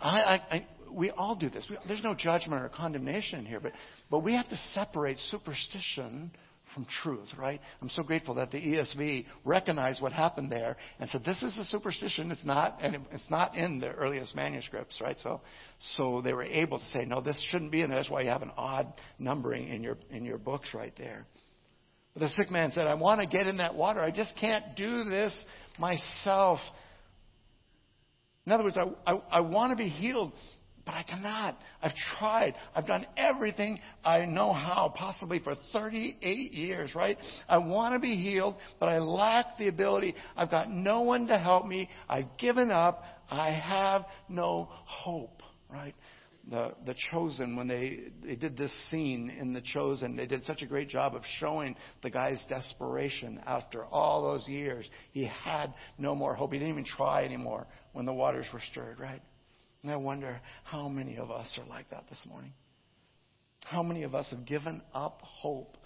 I, 0.00 0.20
I, 0.20 0.34
I, 0.34 0.66
we 0.92 1.10
all 1.10 1.36
do 1.36 1.50
this. 1.50 1.66
We, 1.68 1.76
there's 1.86 2.02
no 2.02 2.14
judgment 2.14 2.62
or 2.62 2.68
condemnation 2.68 3.44
here, 3.44 3.60
but, 3.60 3.72
but 4.10 4.20
we 4.24 4.34
have 4.34 4.48
to 4.48 4.56
separate 4.56 5.18
superstition 5.30 6.30
from 6.74 6.86
truth, 7.02 7.28
right? 7.38 7.60
I'm 7.80 7.88
so 7.90 8.02
grateful 8.02 8.34
that 8.34 8.50
the 8.50 8.58
ESV 8.58 9.24
recognized 9.44 10.02
what 10.02 10.12
happened 10.12 10.50
there 10.50 10.76
and 10.98 11.08
said, 11.08 11.24
this 11.24 11.42
is 11.42 11.56
a 11.58 11.64
superstition. 11.64 12.30
It's 12.30 12.44
not, 12.44 12.78
and 12.82 13.06
it's 13.12 13.30
not 13.30 13.54
in 13.56 13.78
the 13.78 13.92
earliest 13.92 14.34
manuscripts, 14.34 15.00
right? 15.00 15.16
So, 15.22 15.40
so 15.96 16.20
they 16.20 16.32
were 16.32 16.44
able 16.44 16.78
to 16.78 16.84
say, 16.86 17.04
no, 17.06 17.20
this 17.20 17.40
shouldn't 17.50 17.72
be 17.72 17.82
in 17.82 17.88
there. 17.88 17.98
That's 17.98 18.10
why 18.10 18.22
you 18.22 18.28
have 18.28 18.42
an 18.42 18.52
odd 18.56 18.92
numbering 19.18 19.68
in 19.68 19.82
your, 19.82 19.96
in 20.10 20.24
your 20.24 20.38
books 20.38 20.68
right 20.74 20.92
there. 20.98 21.24
But 22.12 22.20
the 22.20 22.28
sick 22.30 22.50
man 22.50 22.72
said, 22.72 22.86
I 22.86 22.94
want 22.94 23.20
to 23.20 23.26
get 23.26 23.46
in 23.46 23.58
that 23.58 23.74
water. 23.74 24.00
I 24.00 24.10
just 24.10 24.34
can't 24.40 24.64
do 24.76 25.04
this 25.04 25.36
myself. 25.78 26.60
In 28.46 28.52
other 28.52 28.64
words, 28.64 28.78
I, 28.78 29.12
I, 29.12 29.22
I 29.30 29.40
want 29.40 29.70
to 29.72 29.76
be 29.76 29.88
healed, 29.88 30.32
but 30.84 30.94
I 30.94 31.02
cannot. 31.02 31.58
I've 31.82 31.94
tried. 32.16 32.54
I've 32.74 32.86
done 32.86 33.04
everything 33.16 33.80
I 34.04 34.24
know 34.24 34.52
how, 34.52 34.92
possibly 34.96 35.40
for 35.40 35.56
38 35.72 36.52
years, 36.52 36.94
right? 36.94 37.18
I 37.48 37.58
want 37.58 37.94
to 37.94 37.98
be 37.98 38.14
healed, 38.14 38.54
but 38.78 38.86
I 38.86 38.98
lack 38.98 39.58
the 39.58 39.66
ability. 39.66 40.14
I've 40.36 40.50
got 40.50 40.70
no 40.70 41.02
one 41.02 41.26
to 41.26 41.38
help 41.38 41.66
me. 41.66 41.88
I've 42.08 42.36
given 42.38 42.70
up. 42.70 43.02
I 43.28 43.50
have 43.50 44.04
no 44.28 44.68
hope, 44.70 45.42
right? 45.68 45.94
The, 46.48 46.74
the 46.84 46.94
Chosen, 47.10 47.56
when 47.56 47.66
they, 47.66 48.12
they 48.24 48.36
did 48.36 48.56
this 48.56 48.72
scene 48.88 49.34
in 49.36 49.52
The 49.52 49.60
Chosen, 49.60 50.14
they 50.14 50.26
did 50.26 50.44
such 50.44 50.62
a 50.62 50.66
great 50.66 50.88
job 50.88 51.16
of 51.16 51.22
showing 51.38 51.74
the 52.02 52.10
guy's 52.10 52.42
desperation 52.48 53.40
after 53.44 53.84
all 53.84 54.22
those 54.22 54.46
years. 54.48 54.86
He 55.10 55.24
had 55.44 55.74
no 55.98 56.14
more 56.14 56.34
hope. 56.34 56.52
He 56.52 56.58
didn't 56.58 56.72
even 56.72 56.84
try 56.84 57.24
anymore 57.24 57.66
when 57.92 58.06
the 58.06 58.12
waters 58.12 58.46
were 58.52 58.62
stirred, 58.70 59.00
right? 59.00 59.22
And 59.82 59.90
I 59.90 59.96
wonder 59.96 60.40
how 60.62 60.88
many 60.88 61.16
of 61.16 61.30
us 61.30 61.58
are 61.60 61.68
like 61.68 61.90
that 61.90 62.04
this 62.08 62.22
morning. 62.28 62.52
How 63.64 63.82
many 63.82 64.04
of 64.04 64.14
us 64.14 64.30
have 64.30 64.46
given 64.46 64.82
up 64.94 65.20
hope 65.22 65.76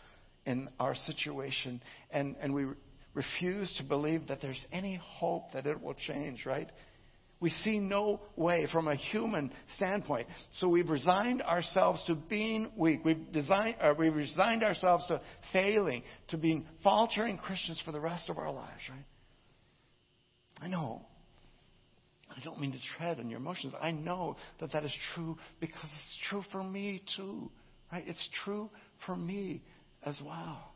in 0.45 0.69
our 0.79 0.95
situation 0.95 1.83
and, 2.11 2.37
and 2.41 2.53
we 2.53 2.67
refuse 3.15 3.75
to 3.79 3.85
believe 3.85 4.29
that 4.29 4.41
there's 4.41 4.65
any 4.73 5.01
hope 5.03 5.53
that 5.53 5.67
it 5.67 5.81
will 5.81 5.95
change, 5.95 6.45
right? 6.45 6.71
We 7.41 7.49
see 7.49 7.79
no 7.79 8.21
way 8.37 8.67
from 8.71 8.87
a 8.87 8.95
human 8.95 9.51
standpoint. 9.77 10.29
So 10.59 10.69
we've 10.69 10.91
resigned 10.91 11.41
ourselves 11.41 12.03
to 12.07 12.15
being 12.15 12.71
weak. 12.77 13.01
We've, 13.03 13.33
designed, 13.33 13.77
uh, 13.81 13.95
we've 13.99 14.15
resigned 14.15 14.63
ourselves 14.63 15.07
to 15.07 15.23
failing, 15.53 16.03
to 16.29 16.37
being 16.37 16.67
faltering 16.85 17.39
Christians 17.39 17.81
for 17.83 17.93
the 17.93 18.01
rest 18.01 18.29
of 18.29 18.37
our 18.37 18.53
lives, 18.53 18.83
right? 18.91 19.07
I 20.61 20.69
know. 20.69 21.07
I 22.29 22.45
don't 22.45 22.61
mean 22.61 22.73
to 22.73 22.79
tread 22.97 23.19
on 23.19 23.31
your 23.31 23.41
emotions. 23.41 23.73
I 23.81 23.91
know 23.91 24.37
that 24.61 24.73
that 24.73 24.85
is 24.85 24.95
true 25.15 25.39
because 25.61 25.83
it's 25.85 26.19
true 26.29 26.43
for 26.53 26.63
me 26.63 27.03
too, 27.17 27.51
right? 27.91 28.05
It's 28.07 28.29
true 28.45 28.69
for 29.07 29.17
me 29.17 29.63
as 30.05 30.21
well. 30.25 30.75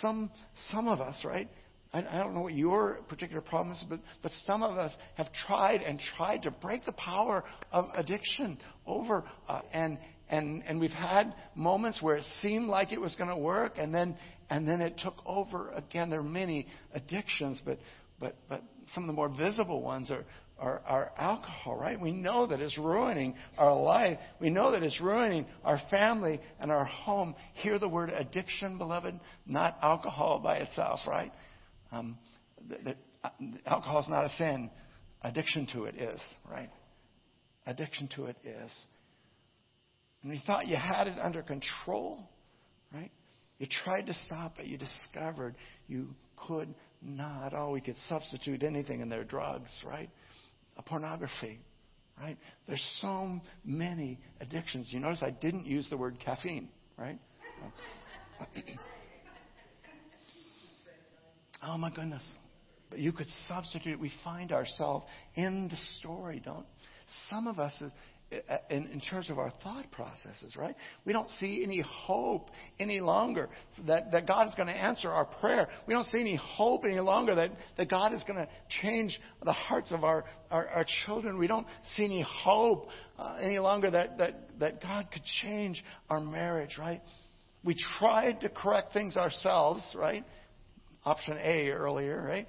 Some, 0.00 0.30
some 0.70 0.88
of 0.88 1.00
us, 1.00 1.22
right? 1.24 1.48
I, 1.96 2.20
I 2.20 2.22
don't 2.22 2.34
know 2.34 2.42
what 2.42 2.54
your 2.54 2.98
particular 3.08 3.40
problem 3.40 3.74
is, 3.74 3.84
but, 3.88 4.00
but 4.22 4.32
some 4.46 4.62
of 4.62 4.76
us 4.76 4.94
have 5.14 5.28
tried 5.46 5.80
and 5.80 5.98
tried 6.16 6.42
to 6.42 6.50
break 6.50 6.84
the 6.84 6.92
power 6.92 7.42
of 7.72 7.86
addiction 7.94 8.58
over, 8.86 9.24
uh, 9.48 9.62
and, 9.72 9.98
and, 10.28 10.62
and 10.66 10.78
we've 10.78 10.90
had 10.90 11.34
moments 11.54 12.02
where 12.02 12.16
it 12.16 12.24
seemed 12.42 12.66
like 12.66 12.92
it 12.92 13.00
was 13.00 13.14
going 13.16 13.30
to 13.30 13.38
work, 13.38 13.74
and 13.78 13.94
then, 13.94 14.16
and 14.50 14.68
then 14.68 14.82
it 14.82 14.98
took 15.02 15.14
over 15.24 15.70
again. 15.70 16.10
There 16.10 16.20
are 16.20 16.24
many 16.24 16.66
addictions, 16.92 17.62
but, 17.64 17.78
but, 18.20 18.36
but 18.48 18.62
some 18.94 19.04
of 19.04 19.06
the 19.06 19.14
more 19.14 19.30
visible 19.30 19.80
ones 19.80 20.10
are, 20.10 20.24
are, 20.58 20.82
are, 20.86 21.12
alcohol, 21.16 21.76
right? 21.76 21.98
We 21.98 22.12
know 22.12 22.46
that 22.46 22.60
it's 22.60 22.76
ruining 22.76 23.36
our 23.56 23.74
life. 23.74 24.18
We 24.38 24.50
know 24.50 24.70
that 24.72 24.82
it's 24.82 25.00
ruining 25.00 25.46
our 25.64 25.80
family 25.90 26.40
and 26.60 26.70
our 26.70 26.84
home. 26.84 27.34
Hear 27.54 27.78
the 27.78 27.88
word 27.88 28.10
addiction, 28.10 28.76
beloved, 28.76 29.18
not 29.46 29.78
alcohol 29.82 30.40
by 30.40 30.58
itself, 30.58 31.00
right? 31.06 31.32
Um, 31.92 32.18
the, 32.68 32.96
uh, 33.24 33.30
alcohol 33.66 34.00
is 34.00 34.08
not 34.08 34.24
a 34.24 34.30
sin. 34.30 34.70
Addiction 35.22 35.66
to 35.72 35.84
it 35.84 35.96
is, 35.96 36.20
right? 36.50 36.70
Addiction 37.66 38.08
to 38.16 38.26
it 38.26 38.36
is. 38.44 38.72
And 40.22 40.32
you 40.32 40.40
thought 40.46 40.66
you 40.66 40.76
had 40.76 41.06
it 41.06 41.18
under 41.20 41.42
control, 41.42 42.28
right? 42.92 43.10
You 43.58 43.66
tried 43.84 44.06
to 44.06 44.14
stop 44.26 44.58
it. 44.58 44.66
You 44.66 44.78
discovered 44.78 45.56
you 45.88 46.14
could 46.36 46.74
not. 47.02 47.52
Oh, 47.54 47.70
we 47.70 47.80
could 47.80 47.96
substitute 48.08 48.62
anything 48.62 49.00
in 49.00 49.08
their 49.08 49.24
drugs, 49.24 49.70
right? 49.84 50.10
A 50.76 50.82
pornography, 50.82 51.60
right? 52.20 52.36
There's 52.66 52.84
so 53.00 53.40
many 53.64 54.18
addictions. 54.40 54.88
You 54.90 55.00
notice 55.00 55.20
I 55.22 55.30
didn't 55.30 55.66
use 55.66 55.86
the 55.88 55.96
word 55.96 56.18
caffeine, 56.22 56.68
right? 56.98 57.18
Oh 61.62 61.78
my 61.78 61.90
goodness. 61.90 62.26
But 62.90 63.00
you 63.00 63.12
could 63.12 63.28
substitute. 63.48 63.98
We 63.98 64.12
find 64.22 64.52
ourselves 64.52 65.04
in 65.34 65.68
the 65.68 65.76
story, 65.98 66.40
don't? 66.44 66.66
Some 67.30 67.46
of 67.46 67.58
us, 67.58 67.82
in, 68.70 68.86
in 68.86 69.00
terms 69.00 69.28
of 69.30 69.38
our 69.38 69.52
thought 69.62 69.90
processes, 69.90 70.54
right? 70.56 70.74
We 71.04 71.12
don't 71.12 71.30
see 71.30 71.62
any 71.64 71.82
hope 71.86 72.50
any 72.78 73.00
longer 73.00 73.48
that, 73.86 74.12
that 74.12 74.26
God 74.26 74.48
is 74.48 74.54
going 74.54 74.68
to 74.68 74.74
answer 74.74 75.08
our 75.08 75.24
prayer. 75.24 75.68
We 75.86 75.94
don't 75.94 76.06
see 76.06 76.20
any 76.20 76.36
hope 76.36 76.84
any 76.84 77.00
longer 77.00 77.34
that, 77.34 77.52
that 77.76 77.90
God 77.90 78.12
is 78.12 78.22
going 78.24 78.38
to 78.38 78.48
change 78.82 79.18
the 79.42 79.52
hearts 79.52 79.90
of 79.92 80.04
our, 80.04 80.24
our, 80.50 80.68
our 80.68 80.86
children. 81.06 81.38
We 81.38 81.46
don't 81.46 81.66
see 81.96 82.04
any 82.04 82.24
hope 82.28 82.88
uh, 83.18 83.38
any 83.40 83.58
longer 83.58 83.90
that, 83.90 84.18
that, 84.18 84.58
that 84.60 84.82
God 84.82 85.08
could 85.12 85.22
change 85.42 85.82
our 86.08 86.20
marriage, 86.20 86.78
right? 86.78 87.00
We 87.64 87.76
tried 87.98 88.42
to 88.42 88.48
correct 88.48 88.92
things 88.92 89.16
ourselves, 89.16 89.82
right? 89.96 90.24
Option 91.06 91.38
A 91.40 91.70
earlier, 91.70 92.22
right? 92.22 92.46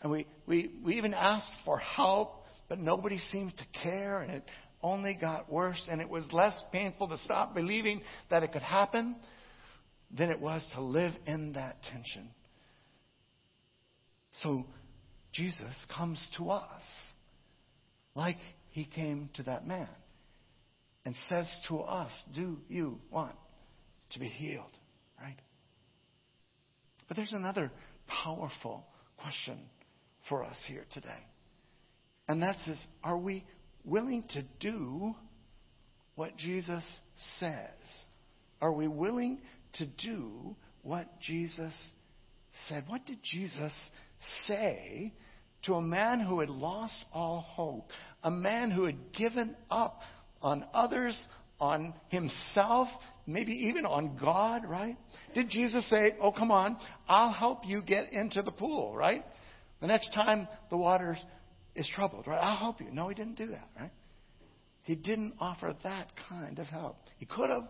And 0.00 0.10
we, 0.10 0.26
we, 0.46 0.72
we 0.82 0.94
even 0.94 1.12
asked 1.12 1.52
for 1.64 1.78
help, 1.78 2.44
but 2.68 2.78
nobody 2.78 3.18
seemed 3.30 3.52
to 3.56 3.80
care, 3.82 4.20
and 4.20 4.32
it 4.32 4.44
only 4.82 5.16
got 5.20 5.52
worse, 5.52 5.80
and 5.88 6.00
it 6.00 6.08
was 6.08 6.24
less 6.32 6.60
painful 6.72 7.08
to 7.08 7.18
stop 7.18 7.54
believing 7.54 8.00
that 8.30 8.42
it 8.42 8.52
could 8.52 8.62
happen 8.62 9.16
than 10.16 10.30
it 10.30 10.40
was 10.40 10.66
to 10.74 10.80
live 10.80 11.12
in 11.26 11.52
that 11.54 11.82
tension. 11.82 12.30
So 14.42 14.64
Jesus 15.32 15.86
comes 15.94 16.26
to 16.38 16.50
us 16.50 16.82
like 18.14 18.36
he 18.70 18.84
came 18.84 19.28
to 19.34 19.42
that 19.44 19.66
man 19.66 19.88
and 21.04 21.14
says 21.28 21.48
to 21.68 21.80
us, 21.80 22.12
Do 22.34 22.58
you 22.68 22.98
want 23.10 23.34
to 24.12 24.18
be 24.18 24.28
healed? 24.28 24.76
Right? 25.20 25.36
But 27.08 27.16
there's 27.16 27.32
another 27.32 27.72
powerful 28.06 28.84
question 29.16 29.58
for 30.28 30.44
us 30.44 30.62
here 30.68 30.84
today. 30.92 31.24
And 32.28 32.42
that's 32.42 32.70
are 33.02 33.18
we 33.18 33.44
willing 33.84 34.24
to 34.30 34.44
do 34.60 35.14
what 36.14 36.36
Jesus 36.36 36.84
says? 37.38 37.70
Are 38.60 38.72
we 38.72 38.88
willing 38.88 39.40
to 39.74 39.86
do 39.86 40.56
what 40.82 41.20
Jesus 41.20 41.74
said? 42.68 42.84
What 42.86 43.06
did 43.06 43.18
Jesus 43.22 43.72
say 44.46 45.14
to 45.64 45.74
a 45.74 45.82
man 45.82 46.20
who 46.20 46.40
had 46.40 46.50
lost 46.50 47.04
all 47.14 47.40
hope? 47.40 47.90
A 48.22 48.30
man 48.30 48.70
who 48.70 48.84
had 48.84 49.12
given 49.12 49.56
up 49.70 50.00
on 50.42 50.64
others, 50.74 51.26
on 51.60 51.94
himself, 52.08 52.88
maybe 53.28 53.52
even 53.52 53.84
on 53.84 54.18
God, 54.20 54.62
right? 54.68 54.96
Did 55.34 55.50
Jesus 55.50 55.88
say, 55.88 56.14
Oh, 56.20 56.32
come 56.32 56.50
on, 56.50 56.76
I'll 57.08 57.32
help 57.32 57.60
you 57.66 57.82
get 57.82 58.12
into 58.12 58.42
the 58.42 58.52
pool, 58.52 58.96
right? 58.96 59.20
The 59.80 59.86
next 59.86 60.12
time 60.14 60.48
the 60.70 60.76
water 60.76 61.16
is 61.74 61.88
troubled, 61.94 62.26
right? 62.26 62.38
I'll 62.38 62.56
help 62.56 62.80
you. 62.80 62.88
No, 62.90 63.08
he 63.08 63.14
didn't 63.14 63.36
do 63.36 63.46
that, 63.48 63.68
right? 63.78 63.92
He 64.82 64.96
didn't 64.96 65.34
offer 65.38 65.74
that 65.84 66.08
kind 66.28 66.58
of 66.58 66.66
help. 66.66 66.96
He 67.18 67.26
could 67.26 67.50
have. 67.50 67.64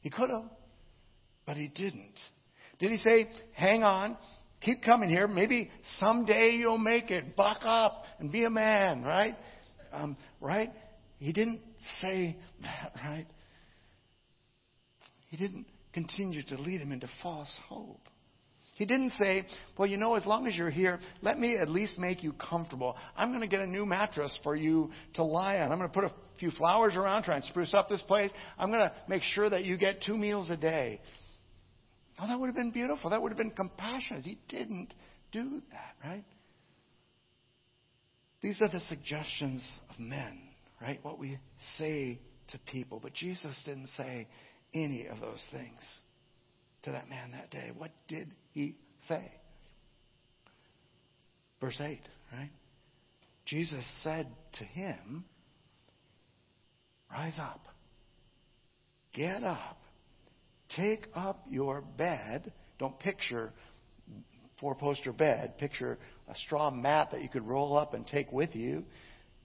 He 0.00 0.10
could 0.10 0.30
have. 0.30 0.50
But 1.44 1.56
he 1.56 1.68
didn't. 1.68 2.18
Did 2.78 2.90
he 2.90 2.96
say, 2.98 3.26
hang 3.52 3.82
on, 3.82 4.16
keep 4.60 4.82
coming 4.82 5.08
here. 5.08 5.28
Maybe 5.28 5.70
someday 5.98 6.56
you'll 6.58 6.78
make 6.78 7.10
it. 7.10 7.36
Buck 7.36 7.58
up 7.62 8.04
and 8.18 8.32
be 8.32 8.44
a 8.44 8.50
man, 8.50 9.02
right? 9.02 9.36
Um, 9.92 10.16
right? 10.40 10.70
He 11.18 11.32
didn't 11.32 11.60
say 12.02 12.36
that, 12.62 12.92
right? 13.04 13.26
He 15.28 15.36
didn't 15.36 15.66
continue 15.92 16.42
to 16.44 16.56
lead 16.56 16.80
him 16.80 16.92
into 16.92 17.08
false 17.22 17.54
hope. 17.68 18.08
He 18.76 18.84
didn't 18.84 19.12
say, 19.14 19.44
Well, 19.78 19.88
you 19.88 19.96
know, 19.96 20.16
as 20.16 20.26
long 20.26 20.46
as 20.46 20.54
you're 20.54 20.70
here, 20.70 21.00
let 21.22 21.38
me 21.38 21.56
at 21.56 21.70
least 21.70 21.98
make 21.98 22.22
you 22.22 22.34
comfortable. 22.34 22.94
I'm 23.16 23.30
going 23.30 23.40
to 23.40 23.48
get 23.48 23.60
a 23.60 23.66
new 23.66 23.86
mattress 23.86 24.38
for 24.42 24.54
you 24.54 24.90
to 25.14 25.24
lie 25.24 25.56
on. 25.56 25.72
I'm 25.72 25.78
going 25.78 25.88
to 25.88 25.94
put 25.94 26.04
a 26.04 26.12
few 26.38 26.50
flowers 26.50 26.94
around, 26.94 27.22
try 27.22 27.36
and 27.36 27.44
spruce 27.44 27.72
up 27.72 27.88
this 27.88 28.02
place. 28.02 28.30
I'm 28.58 28.70
going 28.70 28.86
to 28.86 28.92
make 29.08 29.22
sure 29.22 29.48
that 29.48 29.64
you 29.64 29.78
get 29.78 30.02
two 30.04 30.16
meals 30.18 30.50
a 30.50 30.58
day. 30.58 31.00
Oh, 32.18 32.28
that 32.28 32.38
would 32.38 32.48
have 32.48 32.54
been 32.54 32.70
beautiful. 32.70 33.08
That 33.08 33.22
would 33.22 33.30
have 33.32 33.38
been 33.38 33.50
compassionate. 33.50 34.24
He 34.24 34.38
didn't 34.48 34.92
do 35.32 35.62
that, 35.70 36.06
right? 36.06 36.24
These 38.42 38.60
are 38.60 38.68
the 38.68 38.80
suggestions 38.80 39.66
of 39.88 39.98
men, 39.98 40.38
right? 40.82 40.98
What 41.02 41.18
we 41.18 41.38
say 41.78 42.20
to 42.48 42.58
people. 42.70 43.00
But 43.02 43.14
Jesus 43.14 43.60
didn't 43.64 43.88
say 43.96 44.28
any 44.84 45.06
of 45.06 45.20
those 45.20 45.44
things 45.50 46.00
to 46.82 46.92
that 46.92 47.08
man 47.08 47.32
that 47.32 47.50
day. 47.50 47.70
What 47.76 47.90
did 48.08 48.30
he 48.52 48.76
say? 49.08 49.32
Verse 51.60 51.80
8, 51.80 52.00
right? 52.32 52.50
Jesus 53.46 53.84
said 54.02 54.28
to 54.58 54.64
him, 54.64 55.24
Rise 57.10 57.38
up, 57.40 57.60
get 59.14 59.44
up, 59.44 59.78
take 60.76 61.06
up 61.14 61.44
your 61.48 61.80
bed. 61.80 62.52
Don't 62.78 62.98
picture 62.98 63.52
four 64.60 64.74
poster 64.74 65.12
bed, 65.12 65.56
picture 65.58 65.98
a 66.28 66.34
straw 66.34 66.70
mat 66.70 67.10
that 67.12 67.22
you 67.22 67.28
could 67.28 67.46
roll 67.46 67.78
up 67.78 67.94
and 67.94 68.06
take 68.06 68.32
with 68.32 68.54
you. 68.54 68.84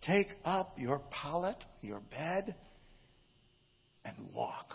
Take 0.01 0.29
up 0.43 0.77
your 0.77 0.99
pallet, 1.11 1.63
your 1.81 1.99
bed, 1.99 2.55
and 4.03 4.15
walk. 4.33 4.73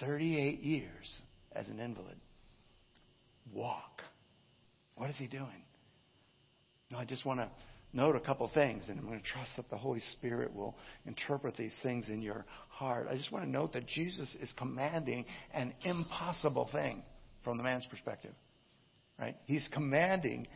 38 0.00 0.60
years 0.60 1.20
as 1.52 1.68
an 1.68 1.80
invalid. 1.80 2.16
Walk. 3.52 4.02
What 4.94 5.10
is 5.10 5.16
he 5.16 5.26
doing? 5.26 5.64
No, 6.90 6.98
I 6.98 7.04
just 7.04 7.24
want 7.24 7.40
to 7.40 7.50
note 7.92 8.16
a 8.16 8.20
couple 8.20 8.50
things, 8.52 8.88
and 8.88 8.98
I'm 8.98 9.06
going 9.06 9.20
to 9.20 9.26
trust 9.26 9.50
that 9.56 9.68
the 9.70 9.76
Holy 9.76 10.00
Spirit 10.12 10.54
will 10.54 10.76
interpret 11.06 11.56
these 11.56 11.74
things 11.82 12.08
in 12.08 12.22
your 12.22 12.44
heart. 12.68 13.08
I 13.10 13.16
just 13.16 13.32
want 13.32 13.44
to 13.44 13.50
note 13.50 13.72
that 13.72 13.86
Jesus 13.86 14.34
is 14.40 14.52
commanding 14.56 15.24
an 15.52 15.74
impossible 15.82 16.68
thing 16.72 17.02
from 17.44 17.56
the 17.56 17.64
man's 17.64 17.86
perspective. 17.86 18.32
Right? 19.18 19.36
He's 19.44 19.68
commanding, 19.72 20.46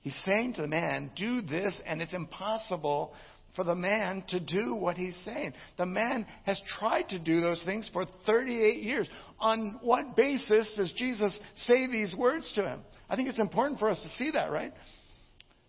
he's 0.00 0.18
saying 0.26 0.54
to 0.54 0.62
the 0.62 0.68
man, 0.68 1.10
do 1.16 1.40
this, 1.40 1.80
and 1.86 2.02
it's 2.02 2.14
impossible 2.14 3.14
for 3.54 3.64
the 3.64 3.74
man 3.74 4.24
to 4.28 4.40
do 4.40 4.74
what 4.74 4.96
he's 4.96 5.16
saying. 5.24 5.52
The 5.76 5.86
man 5.86 6.26
has 6.44 6.60
tried 6.78 7.08
to 7.10 7.18
do 7.18 7.40
those 7.40 7.62
things 7.64 7.88
for 7.92 8.04
38 8.26 8.82
years. 8.82 9.08
On 9.38 9.78
what 9.82 10.16
basis 10.16 10.72
does 10.76 10.92
Jesus 10.92 11.38
say 11.56 11.86
these 11.86 12.14
words 12.14 12.50
to 12.54 12.62
him? 12.62 12.80
I 13.10 13.16
think 13.16 13.28
it's 13.28 13.40
important 13.40 13.78
for 13.78 13.90
us 13.90 14.02
to 14.02 14.08
see 14.10 14.30
that, 14.32 14.50
right? 14.50 14.72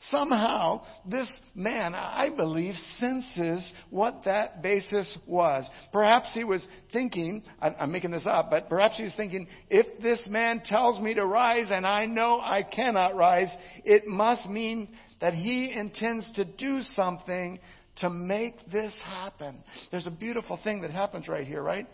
Somehow, 0.10 0.84
this 1.06 1.32
man, 1.56 1.96
I 1.96 2.30
believe, 2.36 2.76
senses 2.98 3.72
what 3.90 4.24
that 4.26 4.62
basis 4.62 5.18
was. 5.28 5.66
Perhaps 5.92 6.30
he 6.34 6.44
was 6.44 6.66
thinking, 6.92 7.44
I'm 7.62 7.92
making 7.92 8.12
this 8.12 8.28
up, 8.28 8.50
but 8.50 8.70
perhaps 8.70 8.98
he 8.98 9.04
was 9.04 9.14
thinking, 9.16 9.48
if 9.70 10.02
this 10.02 10.26
man 10.30 10.62
tells 10.66 11.00
me 11.00 11.14
to 11.14 11.26
rise 11.26 11.68
and 11.70 11.86
I 11.86 12.06
know 12.06 12.40
I 12.42 12.64
cannot 12.64 13.16
rise, 13.16 13.56
it 13.86 14.08
must 14.08 14.48
mean 14.50 14.90
that 15.22 15.34
he 15.34 15.72
intends 15.74 16.30
to 16.36 16.44
do 16.44 16.82
something 16.82 17.60
to 17.98 18.10
make 18.10 18.56
this 18.72 18.96
happen. 19.06 19.64
There's 19.92 20.08
a 20.08 20.12
beautiful 20.12 20.60
thing 20.64 20.82
that 20.82 20.92
happens 20.92 21.28
right 21.28 21.48
here, 21.48 21.64
right? 21.64 21.88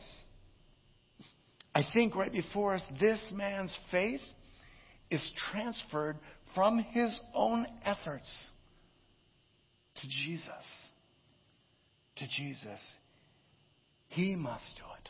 I 1.75 1.85
think 1.93 2.15
right 2.15 2.31
before 2.31 2.75
us, 2.75 2.83
this 2.99 3.21
man's 3.33 3.77
faith 3.91 4.21
is 5.11 5.31
transferred 5.51 6.17
from 6.55 6.79
his 6.91 7.19
own 7.33 7.65
efforts 7.83 8.29
to 9.95 10.07
Jesus. 10.07 10.87
To 12.17 12.27
Jesus. 12.27 12.93
He 14.07 14.35
must 14.35 14.65
do 14.77 14.83
it. 15.01 15.09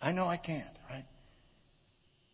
I 0.00 0.12
know 0.12 0.26
I 0.26 0.36
can't, 0.36 0.66
right? 0.90 1.04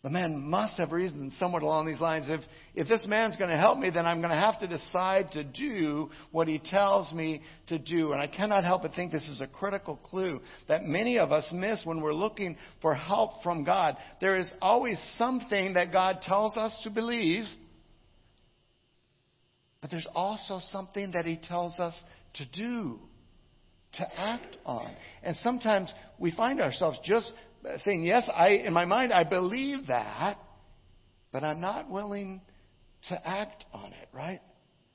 The 0.04 0.10
man 0.10 0.48
must 0.48 0.78
have 0.78 0.92
reasoned 0.92 1.32
somewhat 1.32 1.62
along 1.62 1.86
these 1.86 2.00
lines. 2.00 2.26
If, 2.28 2.40
if 2.76 2.86
this 2.88 3.04
man's 3.08 3.36
going 3.36 3.50
to 3.50 3.56
help 3.56 3.78
me, 3.78 3.90
then 3.90 4.06
I'm 4.06 4.20
going 4.20 4.30
to 4.30 4.36
have 4.36 4.60
to 4.60 4.68
decide 4.68 5.32
to 5.32 5.42
do 5.42 6.08
what 6.30 6.46
he 6.46 6.60
tells 6.60 7.12
me 7.12 7.42
to 7.66 7.80
do. 7.80 8.12
And 8.12 8.22
I 8.22 8.28
cannot 8.28 8.62
help 8.62 8.82
but 8.82 8.94
think 8.94 9.10
this 9.10 9.26
is 9.26 9.40
a 9.40 9.48
critical 9.48 9.96
clue 9.96 10.40
that 10.68 10.84
many 10.84 11.18
of 11.18 11.32
us 11.32 11.50
miss 11.52 11.80
when 11.84 12.00
we're 12.00 12.12
looking 12.12 12.56
for 12.80 12.94
help 12.94 13.42
from 13.42 13.64
God. 13.64 13.96
There 14.20 14.38
is 14.38 14.48
always 14.62 14.98
something 15.18 15.74
that 15.74 15.92
God 15.92 16.18
tells 16.22 16.56
us 16.56 16.72
to 16.84 16.90
believe, 16.90 17.44
but 19.88 19.92
there's 19.92 20.06
also 20.14 20.60
something 20.70 21.12
that 21.12 21.24
he 21.24 21.38
tells 21.38 21.78
us 21.78 21.98
to 22.34 22.44
do, 22.44 22.98
to 23.94 24.20
act 24.20 24.58
on. 24.66 24.90
And 25.22 25.34
sometimes 25.36 25.90
we 26.18 26.30
find 26.30 26.60
ourselves 26.60 26.98
just 27.02 27.32
saying, 27.78 28.04
Yes, 28.04 28.28
I, 28.30 28.48
in 28.48 28.74
my 28.74 28.84
mind, 28.84 29.14
I 29.14 29.24
believe 29.24 29.86
that, 29.86 30.36
but 31.32 31.42
I'm 31.42 31.62
not 31.62 31.90
willing 31.90 32.42
to 33.08 33.26
act 33.26 33.64
on 33.72 33.94
it, 33.94 34.08
right? 34.12 34.40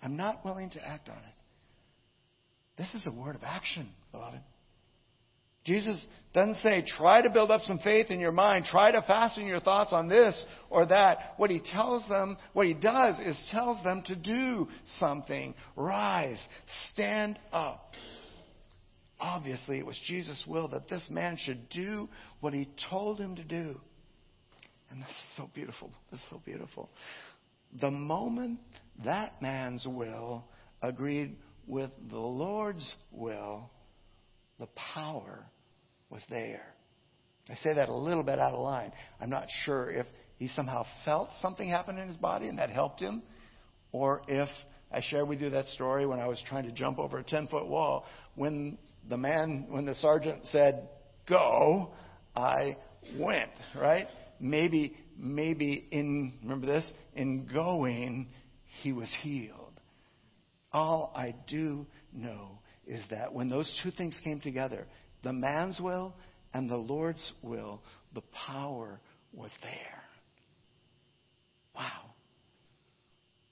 I'm 0.03 0.15
not 0.15 0.45
willing 0.45 0.69
to 0.69 0.87
act 0.87 1.09
on 1.09 1.17
it. 1.17 1.33
This 2.77 2.93
is 2.93 3.07
a 3.07 3.11
word 3.11 3.35
of 3.35 3.41
action, 3.43 3.89
beloved. 4.11 4.41
Jesus 5.65 5.95
doesn't 6.33 6.57
say, 6.61 6.83
try 6.97 7.21
to 7.21 7.29
build 7.29 7.51
up 7.51 7.61
some 7.61 7.79
faith 7.79 8.07
in 8.09 8.19
your 8.19 8.31
mind, 8.31 8.65
try 8.65 8.91
to 8.91 9.01
fasten 9.03 9.47
your 9.47 9.61
thoughts 9.61 9.93
on 9.93 10.09
this 10.09 10.43
or 10.69 10.85
that. 10.87 11.35
What 11.37 11.49
he 11.49 11.61
tells 11.61 12.07
them, 12.09 12.37
what 12.51 12.67
he 12.67 12.73
does 12.73 13.17
is 13.19 13.49
tells 13.51 13.81
them 13.83 14.03
to 14.07 14.15
do 14.15 14.67
something. 14.97 15.55
Rise, 15.75 16.45
stand 16.91 17.39
up. 17.53 17.93
Obviously, 19.19 19.79
it 19.79 19.85
was 19.85 19.97
Jesus' 20.05 20.43
will 20.45 20.67
that 20.69 20.89
this 20.89 21.05
man 21.09 21.37
should 21.39 21.69
do 21.69 22.09
what 22.41 22.53
he 22.53 22.67
told 22.89 23.19
him 23.19 23.35
to 23.37 23.43
do. 23.43 23.79
And 24.89 25.01
this 25.01 25.09
is 25.09 25.37
so 25.37 25.49
beautiful. 25.55 25.91
This 26.11 26.19
is 26.19 26.25
so 26.29 26.41
beautiful. 26.43 26.89
The 27.79 27.89
moment 27.89 28.59
that 29.05 29.41
man's 29.41 29.85
will 29.87 30.45
agreed 30.81 31.37
with 31.67 31.91
the 32.09 32.19
Lord's 32.19 32.91
will, 33.11 33.71
the 34.59 34.67
power 34.93 35.45
was 36.13 36.23
there. 36.29 36.61
I 37.49 37.55
say 37.55 37.73
that 37.73 37.89
a 37.89 37.95
little 37.95 38.23
bit 38.23 38.39
out 38.39 38.53
of 38.53 38.59
line. 38.59 38.91
I'm 39.19 39.29
not 39.29 39.47
sure 39.65 39.89
if 39.89 40.05
he 40.37 40.47
somehow 40.47 40.85
felt 41.03 41.29
something 41.41 41.67
happen 41.67 41.97
in 41.97 42.07
his 42.07 42.17
body 42.17 42.47
and 42.47 42.59
that 42.59 42.69
helped 42.69 43.01
him, 43.01 43.23
or 43.91 44.21
if 44.27 44.47
I 44.91 45.01
shared 45.01 45.27
with 45.27 45.41
you 45.41 45.49
that 45.49 45.67
story 45.67 46.05
when 46.05 46.19
I 46.19 46.27
was 46.27 46.41
trying 46.47 46.65
to 46.65 46.71
jump 46.71 46.99
over 46.99 47.17
a 47.17 47.23
10 47.23 47.47
foot 47.47 47.67
wall. 47.67 48.05
When 48.35 48.77
the 49.09 49.17
man, 49.17 49.67
when 49.69 49.85
the 49.85 49.95
sergeant 49.95 50.45
said, 50.45 50.87
go, 51.27 51.93
I 52.35 52.77
went, 53.17 53.51
right? 53.75 54.07
Maybe, 54.39 54.95
maybe 55.17 55.87
in, 55.91 56.33
remember 56.43 56.67
this? 56.67 56.89
In 57.15 57.47
going, 57.51 58.29
he 58.81 58.93
was 58.93 59.09
healed. 59.21 59.79
All 60.71 61.11
I 61.15 61.35
do 61.47 61.87
know 62.13 62.59
is 62.85 63.03
that 63.09 63.33
when 63.33 63.49
those 63.49 63.71
two 63.81 63.91
things 63.91 64.19
came 64.23 64.39
together, 64.39 64.85
the 65.23 65.33
man's 65.33 65.79
will 65.79 66.13
and 66.53 66.69
the 66.69 66.77
Lord's 66.77 67.33
will, 67.41 67.81
the 68.13 68.21
power 68.47 68.99
was 69.33 69.51
there. 69.61 70.03
Wow. 71.75 72.11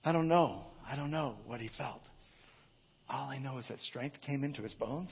I 0.03 0.11
don't 0.11 0.27
know. 0.27 0.65
I 0.87 0.95
don't 0.95 1.11
know 1.11 1.37
what 1.45 1.59
he 1.59 1.69
felt. 1.77 2.01
All 3.09 3.29
I 3.29 3.39
know 3.39 3.57
is 3.57 3.67
that 3.67 3.79
strength 3.79 4.17
came 4.25 4.43
into 4.43 4.61
his 4.61 4.73
bones 4.73 5.11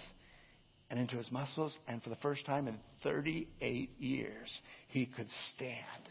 and 0.89 0.99
into 0.99 1.17
his 1.17 1.31
muscles, 1.31 1.77
and 1.87 2.01
for 2.01 2.09
the 2.09 2.15
first 2.17 2.45
time 2.45 2.67
in 2.67 2.79
38 3.03 3.89
years, 3.99 4.61
he 4.87 5.05
could 5.05 5.27
stand. 5.55 6.09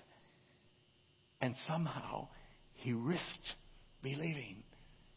And 1.40 1.54
somehow, 1.66 2.28
he 2.74 2.92
risked 2.92 3.54
believing 4.02 4.62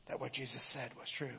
that 0.08 0.20
what 0.20 0.34
Jesus 0.34 0.62
said 0.74 0.92
was 0.98 1.08
true 1.18 1.38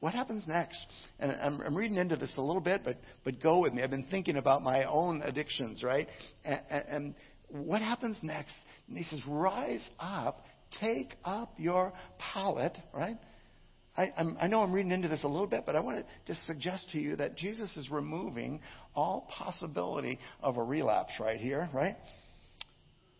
what 0.00 0.14
happens 0.14 0.44
next? 0.46 0.84
And 1.18 1.32
I'm, 1.32 1.60
I'm, 1.60 1.76
reading 1.76 1.96
into 1.96 2.16
this 2.16 2.32
a 2.36 2.40
little 2.40 2.60
bit, 2.60 2.82
but, 2.84 2.98
but 3.24 3.42
go 3.42 3.58
with 3.58 3.72
me. 3.72 3.82
I've 3.82 3.90
been 3.90 4.06
thinking 4.10 4.36
about 4.36 4.62
my 4.62 4.84
own 4.84 5.22
addictions, 5.22 5.82
right? 5.82 6.08
And, 6.44 6.60
and, 6.70 7.14
what 7.50 7.80
happens 7.80 8.18
next? 8.22 8.52
And 8.88 8.98
he 8.98 9.04
says, 9.04 9.20
rise 9.26 9.88
up, 9.98 10.44
take 10.80 11.14
up 11.24 11.54
your 11.56 11.94
pallet, 12.18 12.76
right? 12.92 13.16
I, 13.96 14.12
I, 14.40 14.46
know 14.46 14.60
I'm 14.60 14.72
reading 14.72 14.92
into 14.92 15.08
this 15.08 15.24
a 15.24 15.28
little 15.28 15.46
bit, 15.46 15.64
but 15.66 15.74
I 15.74 15.80
want 15.80 15.98
to 15.98 16.04
just 16.26 16.46
suggest 16.46 16.88
to 16.92 16.98
you 16.98 17.16
that 17.16 17.36
Jesus 17.36 17.76
is 17.76 17.90
removing 17.90 18.60
all 18.94 19.26
possibility 19.30 20.20
of 20.40 20.56
a 20.56 20.62
relapse 20.62 21.12
right 21.18 21.40
here, 21.40 21.68
right? 21.74 21.96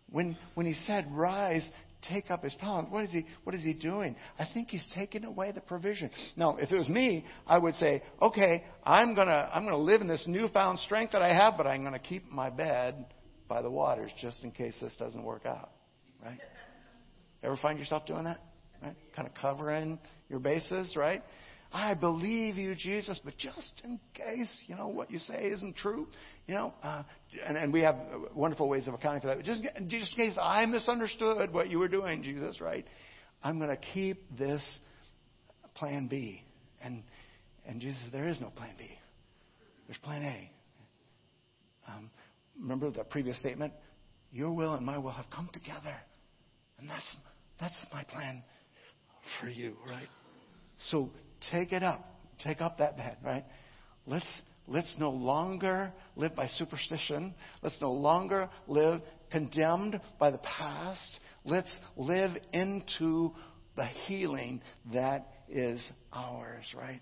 When, 0.09 0.37
when 0.53 0.65
he 0.65 0.73
said, 0.73 1.07
rise, 1.11 1.69
take 2.01 2.31
up 2.31 2.43
his 2.43 2.53
pallet. 2.55 2.89
What 2.89 3.03
is 3.03 3.11
he, 3.11 3.25
what 3.43 3.55
is 3.55 3.63
he 3.63 3.73
doing? 3.73 4.15
I 4.37 4.47
think 4.53 4.69
he's 4.69 4.85
taking 4.95 5.25
away 5.25 5.51
the 5.51 5.61
provision. 5.61 6.09
Now, 6.35 6.57
if 6.57 6.71
it 6.71 6.77
was 6.77 6.89
me, 6.89 7.25
I 7.45 7.57
would 7.57 7.75
say, 7.75 8.01
okay, 8.21 8.63
I'm 8.83 9.15
gonna, 9.15 9.49
I'm 9.53 9.63
gonna 9.63 9.77
live 9.77 10.01
in 10.01 10.07
this 10.07 10.23
newfound 10.27 10.79
strength 10.79 11.13
that 11.13 11.21
I 11.21 11.33
have, 11.33 11.55
but 11.57 11.67
I'm 11.67 11.83
gonna 11.83 11.99
keep 11.99 12.29
my 12.31 12.49
bed 12.49 13.05
by 13.47 13.61
the 13.61 13.71
waters 13.71 14.11
just 14.19 14.43
in 14.43 14.51
case 14.51 14.75
this 14.81 14.95
doesn't 14.97 15.23
work 15.23 15.45
out. 15.45 15.71
Right? 16.23 16.39
Ever 17.43 17.57
find 17.57 17.79
yourself 17.79 18.05
doing 18.05 18.25
that? 18.25 18.39
Right? 18.81 18.95
Kind 19.15 19.27
of 19.27 19.33
covering 19.35 19.99
your 20.29 20.39
bases, 20.39 20.95
right? 20.95 21.23
I 21.71 21.93
believe 21.93 22.55
you, 22.55 22.73
Jesus, 22.73 23.19
but 23.23 23.37
just 23.37 23.71
in 23.83 23.99
case, 24.15 24.63
you 24.65 24.75
know, 24.75 24.87
what 24.87 25.11
you 25.11 25.19
say 25.19 25.45
isn't 25.45 25.75
true, 25.75 26.07
you 26.47 26.55
know, 26.55 26.73
uh, 26.81 27.03
and, 27.45 27.57
and 27.57 27.71
we 27.71 27.81
have 27.81 27.95
wonderful 28.33 28.67
ways 28.67 28.87
of 28.87 28.95
accounting 28.95 29.21
for 29.21 29.27
that. 29.27 29.43
Just, 29.43 29.61
just 29.87 30.11
in 30.11 30.17
case 30.17 30.37
I 30.41 30.65
misunderstood 30.65 31.53
what 31.53 31.69
you 31.69 31.77
were 31.77 31.87
doing, 31.87 32.23
Jesus, 32.23 32.59
right? 32.59 32.85
I'm 33.43 33.59
going 33.59 33.69
to 33.69 33.77
keep 33.77 34.35
this 34.37 34.63
plan 35.75 36.07
B. 36.07 36.41
And, 36.81 37.03
and 37.67 37.79
Jesus 37.79 37.99
said, 38.03 38.11
there 38.11 38.27
is 38.27 38.41
no 38.41 38.49
plan 38.49 38.73
B. 38.77 38.85
There's 39.85 39.99
plan 39.99 40.23
A. 40.23 40.51
Um, 41.91 42.09
remember 42.59 42.89
the 42.89 43.03
previous 43.03 43.39
statement? 43.39 43.73
Your 44.31 44.53
will 44.53 44.73
and 44.73 44.85
my 44.85 44.97
will 44.97 45.11
have 45.11 45.29
come 45.29 45.49
together. 45.53 45.95
And 46.79 46.89
that's, 46.89 47.15
that's 47.59 47.85
my 47.93 48.03
plan 48.05 48.43
for 49.39 49.49
you, 49.49 49.75
right? 49.87 50.07
So 50.89 51.11
take 51.51 51.71
it 51.71 51.83
up. 51.83 52.05
Take 52.43 52.61
up 52.61 52.77
that 52.77 52.97
bed, 52.97 53.17
right? 53.23 53.43
Let's, 54.05 54.31
let's 54.67 54.93
no 54.97 55.11
longer 55.11 55.93
live 56.15 56.35
by 56.35 56.47
superstition. 56.47 57.35
Let's 57.61 57.79
no 57.81 57.91
longer 57.91 58.49
live 58.67 59.01
condemned 59.31 59.99
by 60.19 60.31
the 60.31 60.39
past. 60.39 61.19
Let's 61.43 61.73
live 61.97 62.31
into 62.53 63.33
the 63.75 63.85
healing 63.85 64.61
that 64.93 65.27
is 65.49 65.89
ours, 66.13 66.65
right? 66.75 67.01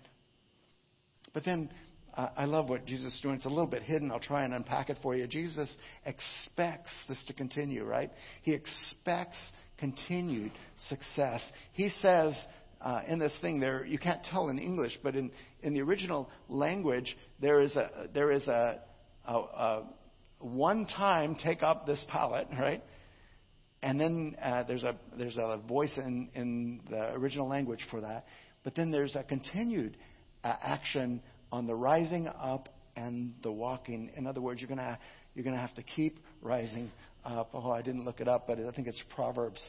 But 1.34 1.44
then 1.44 1.70
uh, 2.14 2.28
I 2.36 2.46
love 2.46 2.68
what 2.68 2.84
Jesus 2.84 3.12
is 3.14 3.20
doing. 3.20 3.36
It's 3.36 3.44
a 3.44 3.48
little 3.48 3.66
bit 3.66 3.82
hidden. 3.82 4.10
I'll 4.10 4.18
try 4.18 4.44
and 4.44 4.52
unpack 4.54 4.90
it 4.90 4.98
for 5.02 5.14
you. 5.14 5.26
Jesus 5.26 5.74
expects 6.04 6.98
this 7.08 7.22
to 7.28 7.32
continue, 7.32 7.84
right? 7.84 8.10
He 8.42 8.52
expects 8.52 9.38
continued 9.78 10.52
success. 10.88 11.48
He 11.72 11.90
says 11.90 12.36
uh, 12.80 13.02
in 13.08 13.18
this 13.18 13.36
thing 13.40 13.60
there, 13.60 13.84
you 13.84 13.98
can't 13.98 14.22
tell 14.22 14.48
in 14.48 14.58
English, 14.58 14.98
but 15.02 15.16
in, 15.16 15.32
in 15.62 15.74
the 15.74 15.80
original 15.80 16.30
language, 16.48 17.16
there 17.40 17.60
is 17.60 17.74
a, 17.76 18.08
there 18.14 18.30
is 18.30 18.46
a, 18.46 18.80
a, 19.26 19.34
a 19.34 19.86
one 20.40 20.86
time 20.86 21.36
take 21.42 21.62
up 21.62 21.86
this 21.86 22.04
pallet, 22.08 22.46
right? 22.58 22.82
And 23.82 24.00
then 24.00 24.36
uh, 24.42 24.64
there's 24.64 24.82
a 24.82 24.96
there's 25.16 25.36
a 25.36 25.60
voice 25.68 25.96
in 25.96 26.30
in 26.34 26.80
the 26.90 27.12
original 27.12 27.48
language 27.48 27.80
for 27.90 28.00
that, 28.00 28.26
but 28.64 28.74
then 28.74 28.90
there's 28.90 29.14
a 29.14 29.22
continued 29.22 29.96
uh, 30.42 30.54
action 30.60 31.22
on 31.52 31.66
the 31.66 31.74
rising 31.74 32.26
up 32.26 32.68
and 32.96 33.34
the 33.42 33.52
walking. 33.52 34.10
In 34.16 34.26
other 34.26 34.40
words, 34.40 34.60
you're 34.60 34.68
gonna 34.68 34.98
you're 35.34 35.44
gonna 35.44 35.60
have 35.60 35.74
to 35.76 35.82
keep 35.82 36.18
rising 36.42 36.90
up. 37.24 37.50
Oh, 37.54 37.70
I 37.70 37.82
didn't 37.82 38.04
look 38.04 38.20
it 38.20 38.26
up, 38.26 38.48
but 38.48 38.58
I 38.58 38.70
think 38.72 38.88
it's 38.88 39.00
Proverbs 39.14 39.60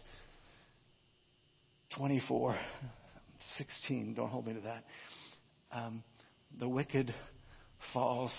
24, 1.95 2.55
16. 3.57 4.13
Don't 4.15 4.29
hold 4.29 4.47
me 4.47 4.53
to 4.53 4.61
that. 4.61 4.83
Um, 5.71 6.03
the 6.59 6.67
wicked 6.67 7.13
falls 7.93 8.33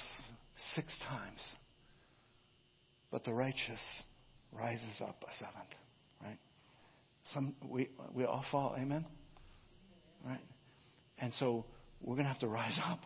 six 0.74 0.98
times, 1.08 1.40
but 3.10 3.24
the 3.24 3.32
righteous 3.32 3.80
rises 4.52 5.00
up 5.00 5.24
a 5.28 5.32
seventh. 5.34 5.74
Right? 6.22 6.38
Some 7.32 7.54
we 7.68 7.88
we 8.14 8.24
all 8.24 8.44
fall. 8.50 8.76
Amen. 8.78 9.06
Right? 10.24 10.40
And 11.18 11.32
so 11.38 11.64
we're 12.00 12.14
going 12.14 12.24
to 12.24 12.32
have 12.32 12.40
to 12.40 12.48
rise 12.48 12.78
up. 12.84 13.00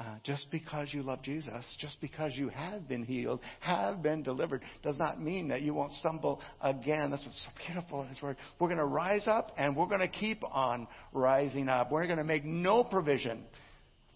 Uh, 0.00 0.16
just 0.24 0.46
because 0.50 0.88
you 0.94 1.02
love 1.02 1.22
Jesus, 1.22 1.76
just 1.78 2.00
because 2.00 2.32
you 2.34 2.48
have 2.48 2.88
been 2.88 3.04
healed, 3.04 3.38
have 3.60 4.02
been 4.02 4.22
delivered, 4.22 4.62
does 4.82 4.96
not 4.96 5.20
mean 5.20 5.48
that 5.48 5.60
you 5.60 5.74
won't 5.74 5.92
stumble 5.92 6.40
again. 6.62 7.10
That's 7.10 7.22
what's 7.22 7.44
so 7.44 7.50
beautiful 7.66 8.00
in 8.00 8.08
His 8.08 8.22
Word. 8.22 8.38
We're 8.58 8.68
going 8.68 8.78
to 8.78 8.86
rise 8.86 9.26
up 9.26 9.52
and 9.58 9.76
we're 9.76 9.88
going 9.88 10.00
to 10.00 10.08
keep 10.08 10.42
on 10.42 10.88
rising 11.12 11.68
up. 11.68 11.92
We're 11.92 12.06
going 12.06 12.16
to 12.16 12.24
make 12.24 12.46
no 12.46 12.82
provision 12.82 13.44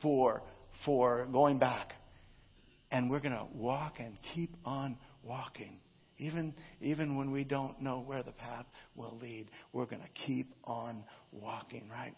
for, 0.01 0.43
for 0.87 1.29
going 1.31 1.59
back. 1.59 1.93
And 2.91 3.11
we're 3.11 3.21
going 3.21 3.37
to 3.37 3.47
walk 3.53 3.97
and 3.99 4.17
keep 4.35 4.57
on 4.65 4.97
walking. 5.23 5.81
Even, 6.17 6.55
even 6.81 7.19
when 7.19 7.31
we 7.31 7.45
don't 7.45 7.83
know 7.83 8.01
where 8.01 8.23
the 8.23 8.33
path 8.33 8.65
will 8.97 9.19
lead, 9.21 9.51
we're 9.75 9.85
going 9.85 10.01
to 10.01 10.27
keep 10.27 10.55
on 10.65 11.05
walking, 11.31 11.91
right? 11.91 12.15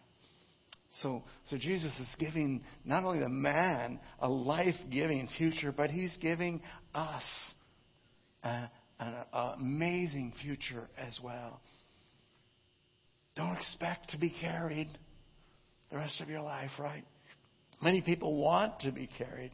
So, 1.02 1.22
so 1.50 1.58
Jesus 1.58 1.92
is 1.98 2.08
giving 2.18 2.62
not 2.84 3.04
only 3.04 3.20
the 3.20 3.28
man 3.28 4.00
a 4.18 4.28
life 4.28 4.76
giving 4.90 5.28
future, 5.36 5.72
but 5.76 5.90
he's 5.90 6.16
giving 6.20 6.62
us 6.94 7.24
an 8.42 8.68
amazing 9.32 10.32
future 10.42 10.88
as 10.96 11.18
well. 11.22 11.60
Don't 13.34 13.54
expect 13.56 14.10
to 14.10 14.18
be 14.18 14.34
carried 14.40 14.88
the 15.90 15.96
rest 15.96 16.20
of 16.20 16.28
your 16.28 16.40
life, 16.40 16.70
right? 16.78 17.04
Many 17.82 18.00
people 18.00 18.42
want 18.42 18.80
to 18.80 18.92
be 18.92 19.08
carried 19.18 19.50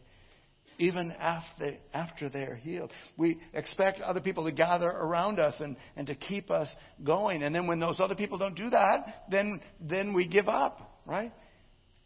even 0.79 1.13
after, 1.19 1.75
after 1.93 2.29
they're 2.29 2.57
healed. 2.57 2.93
We 3.17 3.39
expect 3.53 4.01
other 4.01 4.21
people 4.21 4.45
to 4.45 4.53
gather 4.53 4.89
around 4.89 5.39
us 5.39 5.57
and, 5.61 5.77
and 5.97 6.07
to 6.07 6.15
keep 6.15 6.51
us 6.51 6.75
going. 7.05 7.43
And 7.43 7.55
then 7.55 7.67
when 7.67 7.81
those 7.81 8.01
other 8.01 8.15
people 8.15 8.39
don't 8.39 8.57
do 8.57 8.71
that, 8.71 9.25
then, 9.31 9.61
then 9.81 10.15
we 10.15 10.27
give 10.27 10.49
up 10.49 10.92
right? 11.07 11.33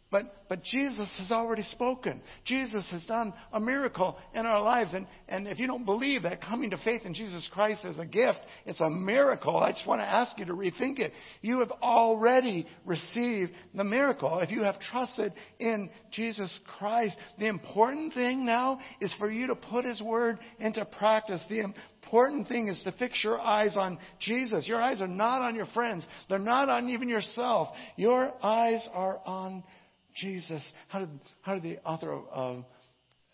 But, 0.09 0.47
but 0.47 0.63
Jesus 0.63 1.13
has 1.17 1.31
already 1.31 1.63
spoken. 1.63 2.21
Jesus 2.45 2.89
has 2.91 3.03
done 3.03 3.33
a 3.51 3.59
miracle 3.59 4.17
in 4.33 4.45
our 4.45 4.61
lives. 4.61 4.93
And, 4.93 5.05
and 5.27 5.47
if 5.47 5.59
you 5.59 5.67
don't 5.67 5.83
believe 5.83 6.23
that 6.23 6.41
coming 6.41 6.69
to 6.69 6.77
faith 6.77 7.01
in 7.03 7.13
Jesus 7.13 7.45
Christ 7.51 7.83
is 7.83 7.99
a 7.99 8.05
gift, 8.05 8.39
it's 8.65 8.79
a 8.79 8.89
miracle, 8.89 9.57
I 9.57 9.73
just 9.73 9.85
want 9.85 9.99
to 9.99 10.07
ask 10.07 10.39
you 10.39 10.45
to 10.45 10.53
rethink 10.53 10.99
it. 10.99 11.11
You 11.41 11.59
have 11.59 11.71
already 11.81 12.67
received 12.85 13.51
the 13.75 13.83
miracle. 13.83 14.39
If 14.39 14.49
you 14.49 14.63
have 14.63 14.79
trusted 14.79 15.33
in 15.59 15.89
Jesus 16.11 16.57
Christ, 16.79 17.17
the 17.37 17.47
important 17.47 18.13
thing 18.13 18.45
now 18.45 18.79
is 19.01 19.13
for 19.19 19.29
you 19.29 19.47
to 19.47 19.55
put 19.55 19.83
His 19.83 20.01
Word 20.01 20.39
into 20.59 20.85
practice. 20.85 21.43
The 21.49 21.59
important 21.59 22.47
thing 22.47 22.69
is 22.69 22.81
to 22.83 22.93
fix 22.93 23.21
your 23.25 23.41
eyes 23.41 23.75
on 23.75 23.99
Jesus. 24.21 24.65
Your 24.65 24.81
eyes 24.81 25.01
are 25.01 25.07
not 25.07 25.41
on 25.41 25.53
your 25.53 25.65
friends. 25.67 26.05
They're 26.29 26.39
not 26.39 26.69
on 26.69 26.87
even 26.87 27.09
yourself. 27.09 27.75
Your 27.97 28.33
eyes 28.41 28.87
are 28.93 29.19
on 29.25 29.55
Jesus. 29.55 29.76
Jesus, 30.21 30.71
how 30.87 30.99
did, 30.99 31.09
how 31.41 31.55
did 31.55 31.63
the 31.63 31.77
author 31.83 32.11
of, 32.11 32.65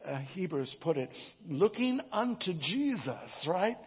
uh, 0.06 0.20
Hebrews 0.34 0.76
put 0.82 0.98
it? 0.98 1.10
Looking 1.48 2.00
unto 2.12 2.54
Jesus, 2.54 3.46
right? 3.48 3.78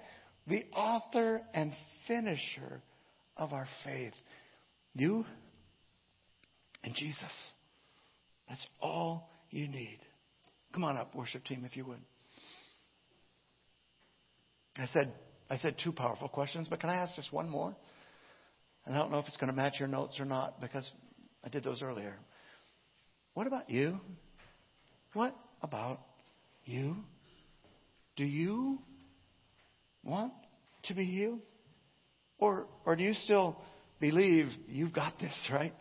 The 0.46 0.64
author 0.74 1.42
and 1.52 1.72
finisher 2.06 2.82
of 3.36 3.52
our 3.52 3.66
faith. 3.84 4.14
You 4.94 5.24
and 6.84 6.94
Jesus. 6.94 7.52
That's 8.48 8.66
all 8.80 9.30
you 9.50 9.68
need. 9.68 9.98
Come 10.72 10.84
on 10.84 10.96
up, 10.96 11.14
worship 11.14 11.44
team, 11.44 11.64
if 11.64 11.76
you 11.76 11.84
would. 11.86 12.00
I 14.78 14.86
said, 14.86 15.12
I 15.48 15.56
said 15.56 15.76
two 15.82 15.92
powerful 15.92 16.28
questions, 16.28 16.68
but 16.68 16.80
can 16.80 16.90
I 16.90 16.96
ask 16.96 17.14
just 17.16 17.32
one 17.32 17.48
more? 17.48 17.74
And 18.84 18.94
I 18.94 18.98
don't 18.98 19.10
know 19.10 19.18
if 19.18 19.26
it's 19.26 19.36
going 19.36 19.50
to 19.50 19.56
match 19.56 19.74
your 19.78 19.88
notes 19.88 20.20
or 20.20 20.24
not 20.24 20.60
because 20.60 20.86
I 21.44 21.48
did 21.48 21.64
those 21.64 21.82
earlier. 21.82 22.14
What 23.36 23.46
about 23.46 23.68
you? 23.68 24.00
What 25.12 25.36
about 25.60 26.00
you? 26.64 26.96
Do 28.16 28.24
you 28.24 28.78
want 30.02 30.32
to 30.84 30.94
be 30.94 31.04
healed? 31.04 31.40
Or, 32.38 32.66
or 32.86 32.96
do 32.96 33.02
you 33.02 33.12
still 33.12 33.60
believe 34.00 34.46
you've 34.66 34.94
got 34.94 35.18
this, 35.20 35.34
right? 35.52 35.74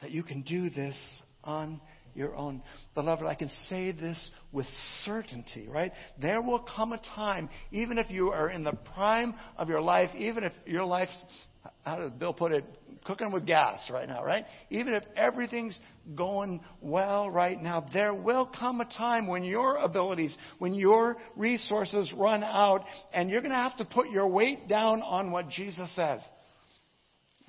That 0.00 0.12
you 0.12 0.22
can 0.22 0.40
do 0.40 0.70
this 0.70 0.96
on 1.44 1.78
your 2.14 2.34
own. 2.34 2.62
Beloved, 2.94 3.26
I 3.26 3.34
can 3.34 3.50
say 3.68 3.92
this 3.92 4.30
with 4.50 4.66
certainty, 5.04 5.68
right? 5.68 5.92
There 6.22 6.40
will 6.40 6.64
come 6.74 6.94
a 6.94 7.02
time, 7.14 7.50
even 7.70 7.98
if 7.98 8.08
you 8.08 8.30
are 8.30 8.48
in 8.48 8.64
the 8.64 8.78
prime 8.94 9.34
of 9.58 9.68
your 9.68 9.82
life, 9.82 10.08
even 10.16 10.44
if 10.44 10.52
your 10.64 10.86
life's 10.86 11.22
how 11.84 11.96
does 11.96 12.10
Bill 12.12 12.34
put 12.34 12.52
it? 12.52 12.64
Cooking 13.04 13.32
with 13.32 13.46
gas 13.46 13.88
right 13.90 14.06
now, 14.06 14.22
right? 14.22 14.44
Even 14.68 14.92
if 14.94 15.02
everything's 15.16 15.78
going 16.14 16.60
well 16.82 17.30
right 17.30 17.60
now, 17.60 17.86
there 17.94 18.12
will 18.12 18.46
come 18.46 18.80
a 18.80 18.84
time 18.84 19.26
when 19.26 19.42
your 19.42 19.76
abilities, 19.78 20.36
when 20.58 20.74
your 20.74 21.16
resources 21.34 22.12
run 22.14 22.44
out, 22.44 22.84
and 23.14 23.30
you're 23.30 23.40
going 23.40 23.52
to 23.52 23.56
have 23.56 23.76
to 23.78 23.86
put 23.86 24.10
your 24.10 24.28
weight 24.28 24.68
down 24.68 25.00
on 25.02 25.32
what 25.32 25.48
Jesus 25.48 25.94
says. 25.96 26.20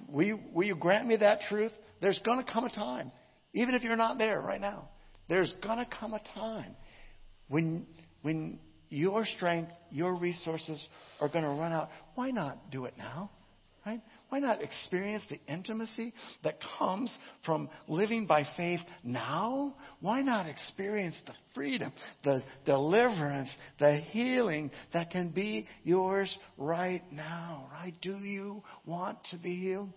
Will 0.07 0.25
you, 0.25 0.39
will 0.53 0.65
you 0.65 0.75
grant 0.75 1.05
me 1.05 1.17
that 1.17 1.41
truth? 1.49 1.71
There's 2.01 2.19
going 2.19 2.43
to 2.43 2.51
come 2.51 2.63
a 2.63 2.69
time, 2.69 3.11
even 3.53 3.75
if 3.75 3.83
you're 3.83 3.97
not 3.97 4.17
there 4.17 4.39
right 4.39 4.61
now, 4.61 4.89
there's 5.27 5.53
going 5.63 5.77
to 5.77 5.87
come 5.99 6.13
a 6.13 6.21
time 6.33 6.75
when, 7.49 7.85
when 8.21 8.59
your 8.89 9.25
strength, 9.25 9.71
your 9.91 10.15
resources 10.15 10.85
are 11.19 11.27
going 11.27 11.43
to 11.43 11.49
run 11.49 11.71
out. 11.73 11.89
Why 12.15 12.31
not 12.31 12.71
do 12.71 12.85
it 12.85 12.93
now? 12.97 13.31
Right? 13.85 14.01
Why 14.29 14.39
not 14.39 14.61
experience 14.61 15.23
the 15.27 15.39
intimacy 15.51 16.13
that 16.43 16.59
comes 16.77 17.15
from 17.43 17.67
living 17.87 18.27
by 18.27 18.45
faith 18.55 18.79
now? 19.03 19.75
Why 20.01 20.21
not 20.21 20.47
experience 20.47 21.15
the 21.25 21.33
freedom, 21.55 21.91
the 22.23 22.43
deliverance, 22.63 23.49
the 23.79 23.97
healing 24.11 24.69
that 24.93 25.09
can 25.09 25.31
be 25.31 25.67
yours 25.83 26.35
right 26.57 27.01
now? 27.11 27.69
Right? 27.73 27.95
Do 28.01 28.17
you 28.19 28.61
want 28.85 29.17
to 29.31 29.37
be 29.37 29.55
healed? 29.55 29.89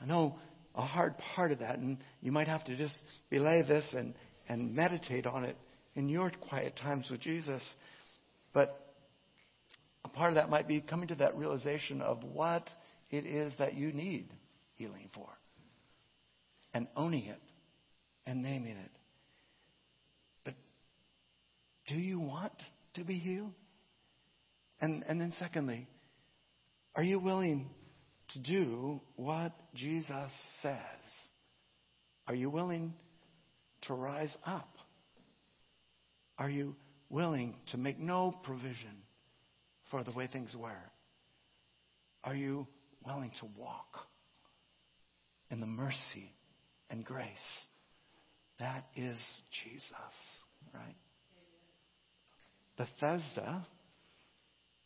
I 0.00 0.06
know 0.06 0.36
a 0.76 0.82
hard 0.82 1.14
part 1.34 1.50
of 1.50 1.58
that, 1.58 1.78
and 1.78 1.98
you 2.22 2.30
might 2.30 2.46
have 2.46 2.64
to 2.66 2.76
just 2.76 2.96
belay 3.28 3.62
this 3.66 3.92
and, 3.92 4.14
and 4.48 4.72
meditate 4.72 5.26
on 5.26 5.42
it 5.42 5.56
in 5.96 6.08
your 6.08 6.30
quiet 6.48 6.76
times 6.76 7.06
with 7.10 7.20
Jesus. 7.20 7.62
But 8.54 8.87
a 10.08 10.16
part 10.16 10.30
of 10.30 10.36
that 10.36 10.48
might 10.48 10.66
be 10.66 10.80
coming 10.80 11.08
to 11.08 11.14
that 11.16 11.36
realization 11.36 12.00
of 12.00 12.22
what 12.24 12.68
it 13.10 13.26
is 13.26 13.52
that 13.58 13.74
you 13.74 13.92
need 13.92 14.32
healing 14.74 15.10
for 15.14 15.28
and 16.72 16.88
owning 16.96 17.26
it 17.26 17.40
and 18.26 18.42
naming 18.42 18.76
it. 18.76 18.90
But 20.44 20.54
do 21.88 21.96
you 21.96 22.18
want 22.18 22.52
to 22.94 23.04
be 23.04 23.18
healed? 23.18 23.52
And, 24.80 25.04
and 25.08 25.20
then, 25.20 25.32
secondly, 25.38 25.88
are 26.94 27.02
you 27.02 27.18
willing 27.18 27.68
to 28.32 28.38
do 28.38 29.00
what 29.16 29.52
Jesus 29.74 30.32
says? 30.62 30.78
Are 32.26 32.34
you 32.34 32.48
willing 32.48 32.94
to 33.82 33.94
rise 33.94 34.34
up? 34.46 34.68
Are 36.38 36.48
you 36.48 36.76
willing 37.10 37.56
to 37.72 37.76
make 37.76 37.98
no 37.98 38.38
provision 38.44 39.02
for 39.90 40.04
the 40.04 40.12
way 40.12 40.26
things 40.26 40.54
were? 40.56 40.70
Are 42.24 42.34
you 42.34 42.66
willing 43.06 43.30
to 43.40 43.48
walk 43.56 44.06
in 45.50 45.60
the 45.60 45.66
mercy 45.66 46.32
and 46.90 47.04
grace? 47.04 47.26
That 48.58 48.84
is 48.96 49.18
Jesus, 49.64 49.92
right? 50.74 50.96
Bethesda 52.76 53.66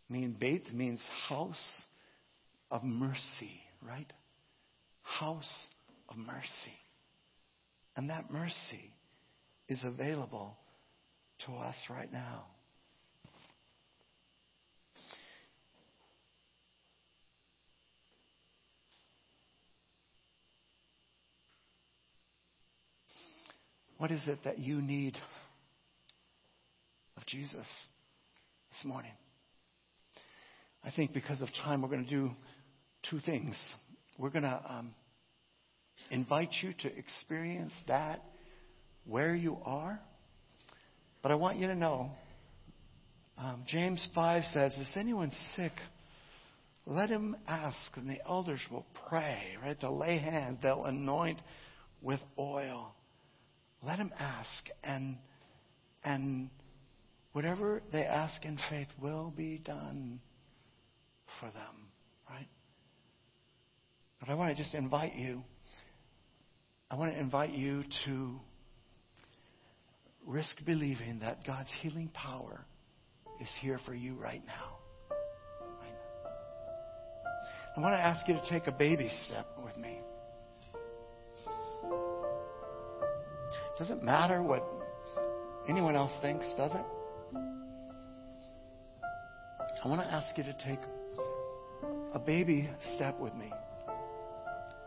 mean 0.09 0.36
Beit 0.38 0.72
means 0.72 1.03
house 1.28 1.84
of 2.70 2.84
mercy, 2.84 3.61
right? 3.86 4.11
House 5.03 5.66
of 6.09 6.16
mercy. 6.16 6.46
And 7.96 8.11
that 8.11 8.30
mercy 8.30 8.92
is 9.68 9.82
available 9.84 10.57
to 11.46 11.53
us 11.53 11.76
right 11.90 12.12
now. 12.12 12.46
What 24.03 24.11
is 24.11 24.24
it 24.26 24.40
that 24.42 24.59
you 24.59 24.82
need 24.82 25.16
of 27.16 27.24
Jesus 27.24 27.55
this 27.55 28.84
morning? 28.84 29.12
I 30.82 30.90
think 30.90 31.14
because 31.14 31.40
of 31.40 31.46
time, 31.64 31.82
we're 31.82 31.88
going 31.88 32.03
to 32.03 32.11
do 32.11 32.30
two 33.09 33.20
things. 33.20 33.57
We're 34.18 34.30
going 34.30 34.42
to 34.42 34.61
um, 34.68 34.94
invite 36.11 36.50
you 36.62 36.72
to 36.80 36.98
experience 36.98 37.72
that 37.86 38.24
where 39.07 39.36
you 39.36 39.59
are. 39.64 40.00
But 41.22 41.30
I 41.30 41.36
want 41.36 41.61
you 41.61 41.68
to 41.68 41.76
know 41.76 42.11
um, 43.38 43.62
James 43.68 44.05
5 44.16 44.42
says, 44.53 44.72
Is 44.78 44.90
anyone 44.96 45.30
sick? 45.55 45.74
Let 46.86 47.09
him 47.09 47.36
ask, 47.46 47.78
and 47.94 48.11
the 48.11 48.18
elders 48.28 48.62
will 48.68 48.84
pray, 49.09 49.55
right? 49.62 49.76
They'll 49.80 49.96
lay 49.96 50.18
hands, 50.18 50.59
they'll 50.61 50.86
anoint 50.86 51.40
with 52.03 52.18
oil. 52.36 52.96
Let 53.84 53.98
them 53.98 54.12
ask, 54.18 54.68
and, 54.84 55.18
and 56.04 56.50
whatever 57.32 57.82
they 57.92 58.02
ask 58.02 58.44
in 58.44 58.58
faith 58.70 58.86
will 59.00 59.32
be 59.36 59.58
done 59.58 60.20
for 61.40 61.46
them, 61.46 61.88
right? 62.30 62.48
But 64.20 64.28
I 64.28 64.34
want 64.34 64.56
to 64.56 64.62
just 64.62 64.74
invite 64.74 65.16
you. 65.16 65.42
I 66.90 66.96
want 66.96 67.12
to 67.12 67.18
invite 67.18 67.50
you 67.50 67.82
to 68.04 68.36
risk 70.26 70.56
believing 70.64 71.18
that 71.20 71.44
God's 71.44 71.72
healing 71.80 72.08
power 72.14 72.64
is 73.40 73.48
here 73.60 73.80
for 73.84 73.94
you 73.94 74.14
right 74.14 74.42
now. 74.46 74.76
I 77.74 77.80
want 77.80 77.94
to 77.94 77.98
ask 77.98 78.28
you 78.28 78.34
to 78.34 78.50
take 78.50 78.66
a 78.66 78.72
baby 78.72 79.10
step 79.24 79.46
me. 83.82 83.88
Doesn't 83.88 84.04
matter 84.04 84.42
what 84.42 84.62
anyone 85.68 85.96
else 85.96 86.12
thinks, 86.22 86.46
does 86.56 86.72
it? 86.72 86.84
I 89.84 89.88
want 89.88 90.00
to 90.00 90.06
ask 90.06 90.38
you 90.38 90.44
to 90.44 90.52
take 90.64 90.78
a 92.14 92.18
baby 92.18 92.68
step 92.94 93.18
with 93.18 93.34
me. 93.34 93.52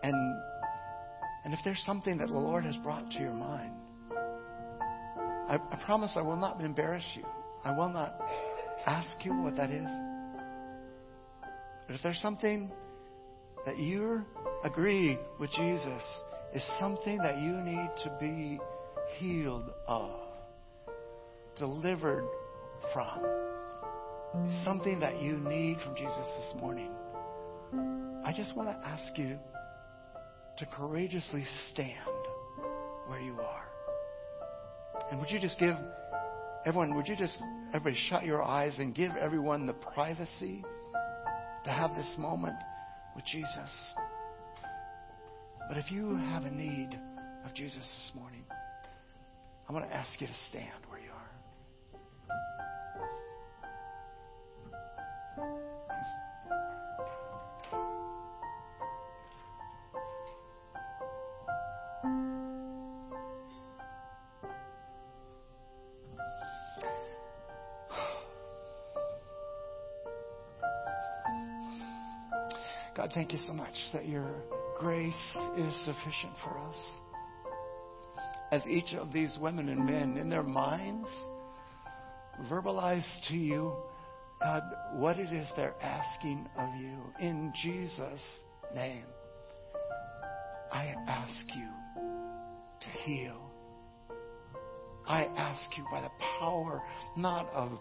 And 0.03 0.41
and 1.43 1.53
if 1.53 1.59
there's 1.63 1.81
something 1.85 2.17
that 2.19 2.27
the 2.27 2.37
Lord 2.39 2.63
has 2.65 2.75
brought 2.77 3.11
to 3.11 3.19
your 3.19 3.33
mind, 3.33 3.73
I, 5.49 5.55
I 5.55 5.79
promise 5.85 6.13
I 6.15 6.21
will 6.21 6.37
not 6.37 6.61
embarrass 6.61 7.03
you. 7.15 7.25
I 7.63 7.71
will 7.71 7.89
not 7.89 8.19
ask 8.85 9.23
you 9.23 9.31
what 9.33 9.55
that 9.57 9.69
is. 9.69 9.89
But 11.87 11.95
if 11.95 12.01
there's 12.01 12.19
something 12.19 12.71
that 13.65 13.77
you 13.77 14.21
agree 14.63 15.19
with 15.39 15.51
Jesus 15.51 16.21
is 16.53 16.63
something 16.79 17.17
that 17.17 17.39
you 17.39 17.51
need 17.51 17.89
to 18.03 18.17
be 18.19 18.59
healed 19.17 19.69
of, 19.87 20.11
delivered 21.57 22.27
from, 22.93 23.19
something 24.63 24.99
that 24.99 25.21
you 25.21 25.37
need 25.37 25.77
from 25.79 25.95
Jesus 25.95 26.27
this 26.37 26.53
morning, 26.59 26.91
I 28.25 28.33
just 28.35 28.55
want 28.55 28.69
to 28.69 28.87
ask 28.87 29.17
you 29.17 29.37
to 30.57 30.65
courageously 30.65 31.43
stand 31.71 32.07
where 33.07 33.21
you 33.21 33.39
are. 33.39 33.65
And 35.11 35.19
would 35.19 35.29
you 35.29 35.39
just 35.39 35.59
give 35.59 35.75
everyone, 36.65 36.95
would 36.95 37.07
you 37.07 37.15
just, 37.15 37.37
everybody 37.73 37.95
shut 38.09 38.25
your 38.25 38.41
eyes 38.41 38.77
and 38.79 38.95
give 38.95 39.11
everyone 39.11 39.67
the 39.67 39.73
privacy 39.93 40.63
to 41.63 41.69
have 41.69 41.95
this 41.95 42.15
moment 42.17 42.57
with 43.15 43.25
Jesus? 43.25 43.93
But 45.67 45.77
if 45.77 45.91
you 45.91 46.15
have 46.15 46.43
a 46.43 46.51
need 46.51 46.99
of 47.45 47.53
Jesus 47.53 47.77
this 47.77 48.11
morning, 48.15 48.43
I 49.67 49.73
want 49.73 49.85
to 49.85 49.95
ask 49.95 50.21
you 50.21 50.27
to 50.27 50.33
stand 50.49 50.69
where 50.89 50.99
you 50.99 51.09
are. 51.09 51.15
God, 72.95 73.11
thank 73.13 73.33
you 73.33 73.39
so 73.39 73.51
much 73.51 73.73
that 73.93 74.07
your 74.07 74.29
grace 74.79 75.37
is 75.57 75.75
sufficient 75.85 76.33
for 76.43 76.57
us. 76.59 76.75
As 78.55 78.65
each 78.67 78.93
of 78.93 79.11
these 79.11 79.37
women 79.41 79.67
and 79.67 79.85
men 79.85 80.15
in 80.15 80.29
their 80.29 80.41
minds 80.41 81.09
verbalize 82.49 83.05
to 83.27 83.35
you, 83.35 83.73
God, 84.41 84.63
what 84.93 85.19
it 85.19 85.33
is 85.33 85.45
they're 85.57 85.75
asking 85.81 86.47
of 86.57 86.69
you. 86.79 86.97
In 87.19 87.51
Jesus' 87.61 88.23
name, 88.73 89.03
I 90.71 90.95
ask 91.05 91.45
you 91.53 91.67
to 92.79 92.89
heal. 93.03 93.51
I 95.05 95.25
ask 95.35 95.77
you 95.77 95.83
by 95.91 95.99
the 95.99 96.11
power 96.39 96.81
not 97.17 97.49
of 97.49 97.77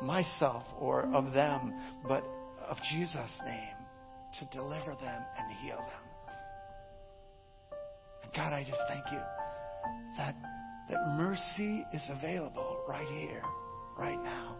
myself 0.00 0.62
or 0.78 1.12
of 1.12 1.32
them, 1.32 1.74
but 2.06 2.22
of 2.68 2.76
Jesus' 2.92 3.40
name 3.44 3.74
to 4.38 4.56
deliver 4.56 4.94
them 5.02 5.22
and 5.36 5.52
heal 5.64 5.78
them. 5.78 6.06
And 8.22 8.32
God, 8.32 8.52
I 8.52 8.62
just 8.62 8.82
thank 8.88 9.04
you 9.10 9.35
that, 10.16 10.34
that 10.88 10.98
mercy 11.16 11.84
is 11.92 12.02
available 12.10 12.78
right 12.88 13.08
here 13.08 13.42
right 13.98 14.22
now. 14.22 14.56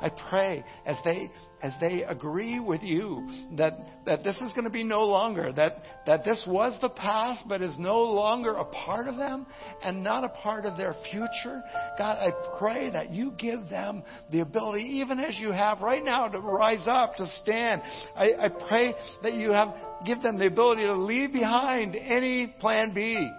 I 0.00 0.10
pray 0.30 0.64
as 0.84 0.96
they 1.04 1.30
as 1.62 1.72
they 1.80 2.02
agree 2.02 2.58
with 2.58 2.82
you 2.82 3.28
that 3.56 3.74
that 4.04 4.24
this 4.24 4.40
is 4.40 4.52
going 4.52 4.64
to 4.64 4.70
be 4.70 4.82
no 4.82 5.02
longer 5.02 5.52
that 5.52 5.76
that 6.06 6.24
this 6.24 6.44
was 6.48 6.76
the 6.80 6.88
past 6.88 7.44
but 7.48 7.62
is 7.62 7.74
no 7.78 8.00
longer 8.00 8.54
a 8.54 8.64
part 8.64 9.06
of 9.06 9.16
them 9.16 9.46
and 9.84 10.02
not 10.02 10.24
a 10.24 10.28
part 10.28 10.64
of 10.64 10.76
their 10.76 10.94
future. 11.10 11.62
God, 11.98 12.18
I 12.18 12.30
pray 12.58 12.90
that 12.90 13.10
you 13.10 13.32
give 13.38 13.68
them 13.68 14.02
the 14.32 14.40
ability, 14.40 14.82
even 14.82 15.20
as 15.20 15.36
you 15.38 15.52
have 15.52 15.80
right 15.80 16.02
now, 16.02 16.26
to 16.26 16.40
rise 16.40 16.84
up, 16.86 17.14
to 17.16 17.26
stand. 17.42 17.82
I, 18.16 18.32
I 18.40 18.48
pray 18.68 18.94
that 19.22 19.34
you 19.34 19.50
have 19.52 19.74
give 20.04 20.20
them 20.22 20.38
the 20.38 20.46
ability 20.46 20.82
to 20.82 20.96
leave 20.96 21.32
behind 21.32 21.94
any 21.94 22.48
plan 22.58 22.92
B 22.92 23.30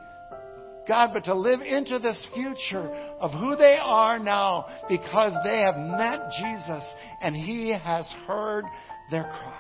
God, 0.88 1.11
but 1.13 1.23
to 1.25 1.36
live 1.36 1.61
into 1.61 1.99
this 1.99 2.27
future 2.34 2.89
of 3.19 3.31
who 3.31 3.55
they 3.55 3.77
are 3.81 4.19
now 4.19 4.65
because 4.89 5.34
they 5.43 5.61
have 5.61 5.77
met 5.77 6.29
Jesus 6.41 6.95
and 7.21 7.36
He 7.36 7.71
has 7.71 8.07
heard 8.27 8.65
their 9.11 9.23
cry. 9.23 9.59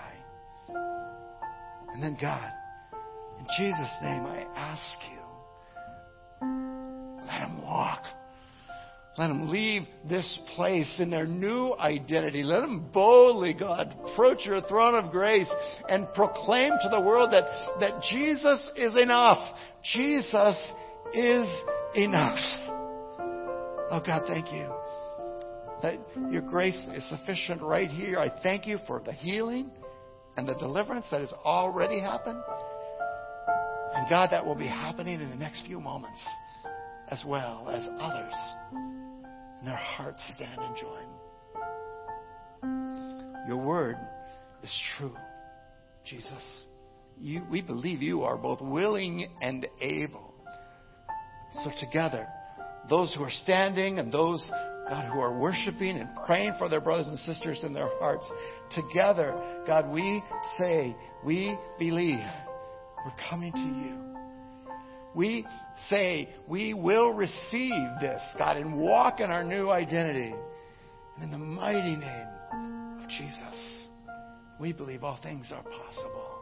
And 1.93 2.01
then, 2.01 2.17
God, 2.19 2.51
in 3.39 3.45
Jesus' 3.57 3.97
name, 4.01 4.23
I 4.25 4.45
ask 4.55 4.97
you, 5.11 5.19
let 7.25 7.39
them 7.39 7.63
walk. 7.63 8.03
Let 9.15 9.27
them 9.27 9.47
leave 9.49 9.83
this 10.09 10.39
place 10.55 10.99
in 10.99 11.11
their 11.11 11.27
new 11.27 11.75
identity. 11.79 12.41
Let 12.41 12.61
them 12.61 12.89
boldly, 12.91 13.53
God, 13.53 13.95
approach 14.05 14.39
your 14.43 14.61
throne 14.61 14.95
of 14.95 15.11
grace 15.11 15.53
and 15.87 16.07
proclaim 16.15 16.69
to 16.81 16.89
the 16.89 16.99
world 16.99 17.31
that, 17.31 17.43
that 17.79 18.01
Jesus 18.11 18.71
is 18.75 18.97
enough. 18.97 19.55
Jesus 19.93 20.73
is 21.13 21.47
enough. 21.95 22.39
Oh 23.91 24.01
God, 24.05 24.23
thank 24.27 24.51
you 24.51 24.69
that 25.83 25.95
your 26.31 26.41
grace 26.41 26.87
is 26.93 27.07
sufficient 27.09 27.61
right 27.61 27.89
here. 27.89 28.17
I 28.17 28.29
thank 28.41 28.65
you 28.65 28.79
for 28.87 29.01
the 29.05 29.11
healing 29.11 29.69
and 30.37 30.47
the 30.47 30.55
deliverance 30.55 31.05
that 31.11 31.19
has 31.19 31.33
already 31.43 31.99
happened. 31.99 32.41
And 33.93 34.09
God, 34.09 34.29
that 34.31 34.45
will 34.45 34.55
be 34.55 34.65
happening 34.65 35.19
in 35.19 35.29
the 35.29 35.35
next 35.35 35.65
few 35.65 35.79
moments 35.79 36.25
as 37.09 37.23
well 37.27 37.67
as 37.69 37.87
others. 37.99 38.33
And 38.71 39.67
their 39.67 39.75
hearts 39.75 40.23
stand 40.35 40.59
and 40.59 40.75
join. 40.77 41.05
Your 43.47 43.57
word 43.57 43.97
is 44.63 44.71
true, 44.97 45.15
Jesus. 46.05 46.65
You, 47.19 47.43
we 47.51 47.61
believe 47.61 48.01
you 48.01 48.23
are 48.23 48.37
both 48.37 48.61
willing 48.61 49.27
and 49.41 49.67
able 49.81 50.32
so 51.63 51.71
together, 51.79 52.27
those 52.89 53.13
who 53.13 53.23
are 53.23 53.31
standing 53.43 53.99
and 53.99 54.11
those, 54.11 54.49
God, 54.89 55.05
who 55.13 55.19
are 55.19 55.37
worshiping 55.37 55.97
and 55.97 56.09
praying 56.25 56.55
for 56.57 56.69
their 56.69 56.81
brothers 56.81 57.07
and 57.07 57.19
sisters 57.19 57.59
in 57.63 57.73
their 57.73 57.89
hearts, 57.99 58.29
together, 58.71 59.39
God, 59.65 59.89
we 59.89 60.21
say, 60.59 60.95
we 61.23 61.57
believe 61.79 62.19
we're 63.05 63.29
coming 63.29 63.51
to 63.51 63.59
you. 63.59 63.99
We 65.15 65.45
say 65.89 66.29
we 66.47 66.73
will 66.73 67.13
receive 67.13 67.71
this, 68.01 68.21
God, 68.37 68.57
and 68.57 68.77
walk 68.77 69.19
in 69.19 69.29
our 69.29 69.43
new 69.43 69.69
identity. 69.69 70.33
And 71.17 71.23
in 71.25 71.31
the 71.31 71.37
mighty 71.37 71.95
name 71.95 72.27
of 73.01 73.07
Jesus, 73.09 73.89
we 74.59 74.73
believe 74.73 75.03
all 75.03 75.19
things 75.21 75.51
are 75.53 75.63
possible. 75.63 76.32